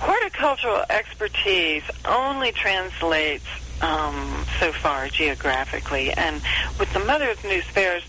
[0.00, 3.46] horticultural expertise only translates
[3.80, 6.40] um, so far geographically, and
[6.78, 8.02] with the Mother Earth News Fairs,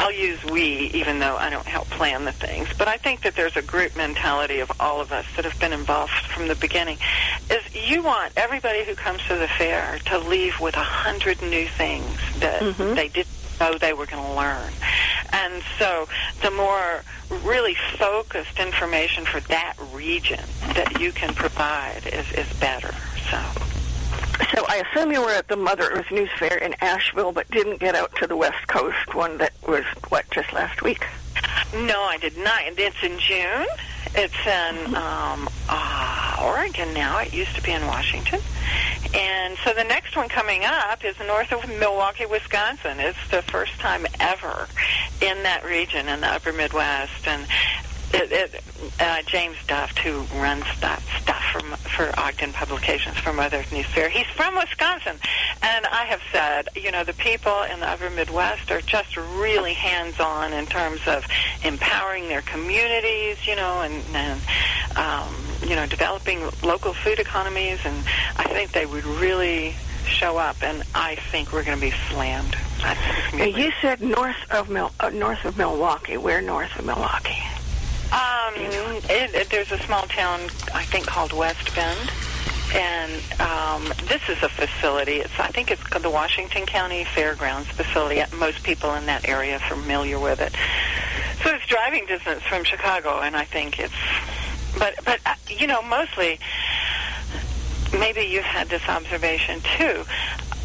[0.00, 2.68] I'll use we, even though I don't help plan the things.
[2.78, 5.74] But I think that there's a group mentality of all of us that have been
[5.74, 6.96] involved from the beginning.
[7.50, 11.66] Is you want everybody who comes to the fair to leave with a hundred new
[11.68, 12.94] things that Mhm.
[12.96, 13.28] they didn't
[13.60, 14.72] know they were going to learn.
[15.34, 16.08] And so
[16.40, 17.04] the more
[17.44, 20.40] really focused information for that region
[20.74, 22.94] that you can provide is, is better.
[23.30, 23.38] So.
[24.54, 27.78] So I assume you were at the Mother Earth News Fair in Asheville, but didn't
[27.78, 31.06] get out to the West Coast one that was what just last week.
[31.74, 32.62] No, I did not.
[32.66, 33.66] It's in June.
[34.14, 37.18] It's in um, uh, Oregon now.
[37.20, 38.40] It used to be in Washington.
[39.14, 42.98] And so the next one coming up is north of Milwaukee, Wisconsin.
[42.98, 44.68] It's the first time ever
[45.20, 47.26] in that region in the upper Midwest.
[47.26, 47.46] And
[48.12, 48.64] it, it,
[48.98, 54.08] uh, James Duff, who runs that stuff from, for Ogden Publications for Mother News Fair,
[54.08, 55.16] he's from Wisconsin.
[55.62, 59.74] And I have said, you know, the people in the upper Midwest are just really
[59.74, 61.24] hands-on in terms of
[61.64, 64.40] empowering their communities, you know, and, and
[64.96, 67.78] um, you know, developing local food economies.
[67.84, 67.96] And
[68.36, 69.74] I think they would really
[70.06, 72.56] show up, and I think we're going to be slammed.
[73.34, 76.16] You said north of Mil- uh, north of Milwaukee.
[76.16, 77.38] Where north of Milwaukee?
[78.12, 80.40] Um, it, it, there's a small town
[80.74, 82.10] I think called West Bend,
[82.74, 85.16] and um, this is a facility.
[85.16, 88.20] It's I think it's the Washington County Fairgrounds facility.
[88.36, 90.52] Most people in that area are familiar with it.
[91.44, 93.94] So it's driving distance from Chicago, and I think it's.
[94.78, 96.40] But but uh, you know mostly.
[97.92, 100.04] Maybe you've had this observation too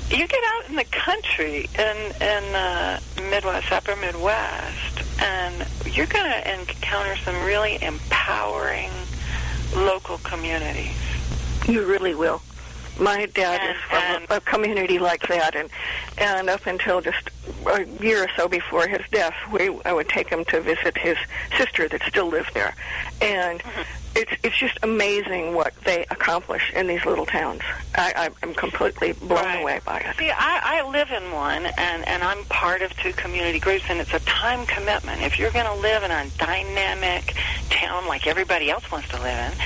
[0.09, 6.29] you get out in the country in in the Midwest, Upper Midwest, and you're going
[6.29, 8.91] to encounter some really empowering
[9.75, 10.95] local communities.
[11.67, 12.41] You really will.
[12.99, 15.69] My dad and, is from a, a community like that, and
[16.17, 17.29] and up until just
[17.65, 21.17] a year or so before his death, we I would take him to visit his
[21.57, 22.75] sister that still lived there,
[23.21, 23.59] and.
[23.59, 27.61] Mm-hmm it's it's just amazing what they accomplish in these little towns.
[27.95, 29.61] I, I'm completely blown right.
[29.61, 30.15] away by it.
[30.17, 33.99] See, I, I live in one, and and I'm part of two community groups, and
[33.99, 35.21] it's a time commitment.
[35.21, 37.35] If you're going to live in a dynamic
[37.69, 39.57] town like everybody else wants to live in,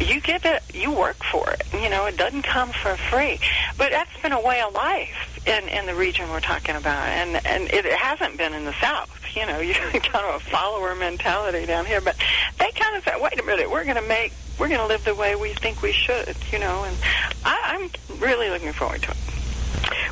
[0.00, 1.62] you give it, you work for it.
[1.72, 3.38] You know, it doesn't come for free.
[3.76, 7.44] But that's been a way of life in in the region we're talking about, and
[7.46, 11.66] and it hasn't been in the South you know, you kind of a follower mentality
[11.66, 12.00] down here.
[12.00, 12.16] But
[12.58, 15.04] they kind of said, wait a minute, we're going to make, we're going to live
[15.04, 16.84] the way we think we should, you know.
[16.84, 16.96] And
[17.44, 19.16] I, I'm really looking forward to it.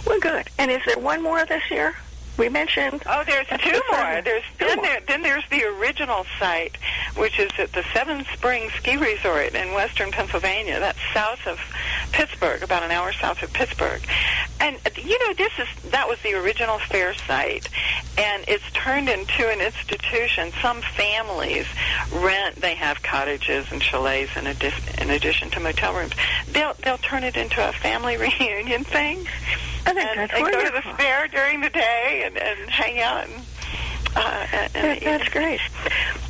[0.06, 0.48] Well, good.
[0.58, 1.96] And is there one more this year?
[2.36, 3.02] We mentioned.
[3.06, 4.22] Oh, there's two more.
[4.22, 6.76] There's then, there, then there's the original site,
[7.16, 10.80] which is at the Seven Springs Ski Resort in western Pennsylvania.
[10.80, 11.58] That's south of
[12.12, 14.02] Pittsburgh, about an hour south of Pittsburgh.
[14.60, 17.68] And you know, this is that was the original fair site,
[18.18, 20.52] and it's turned into an institution.
[20.60, 21.66] Some families
[22.12, 26.12] rent; they have cottages and chalets in, addi- in addition to motel rooms.
[26.52, 29.26] They'll they'll turn it into a family reunion thing.
[29.86, 33.24] I and, that's and go to the fair during the day and, and hang out.
[33.24, 33.42] And,
[34.16, 35.60] uh, and, that, that's great.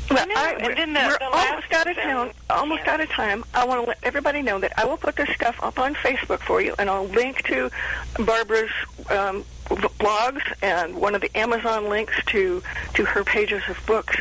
[0.09, 2.93] Well, I, and then the, we're the almost out of town, almost yeah.
[2.93, 3.43] out of time.
[3.53, 6.39] I want to let everybody know that I will put this stuff up on Facebook
[6.39, 7.69] for you, and I'll link to
[8.17, 8.71] Barbara's
[9.09, 14.15] um, blogs and one of the Amazon links to to her pages of books.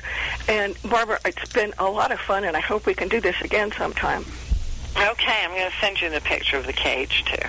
[0.48, 3.40] And Barbara, it's been a lot of fun, and I hope we can do this
[3.42, 4.24] again sometime.
[4.96, 7.46] Okay, I'm going to send you the picture of the cage too.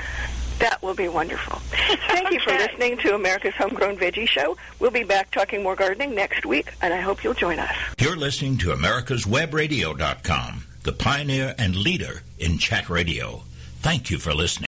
[0.60, 1.60] That will be wonderful.
[2.08, 4.58] Thank you for listening to America's Homegrown Veggie Show.
[4.80, 7.76] We'll be back talking more gardening next week, and I hope you'll join us.
[8.00, 13.44] You're listening to America'sWebRadio.com, the pioneer and leader in chat radio.
[13.80, 14.56] Thank you for listening.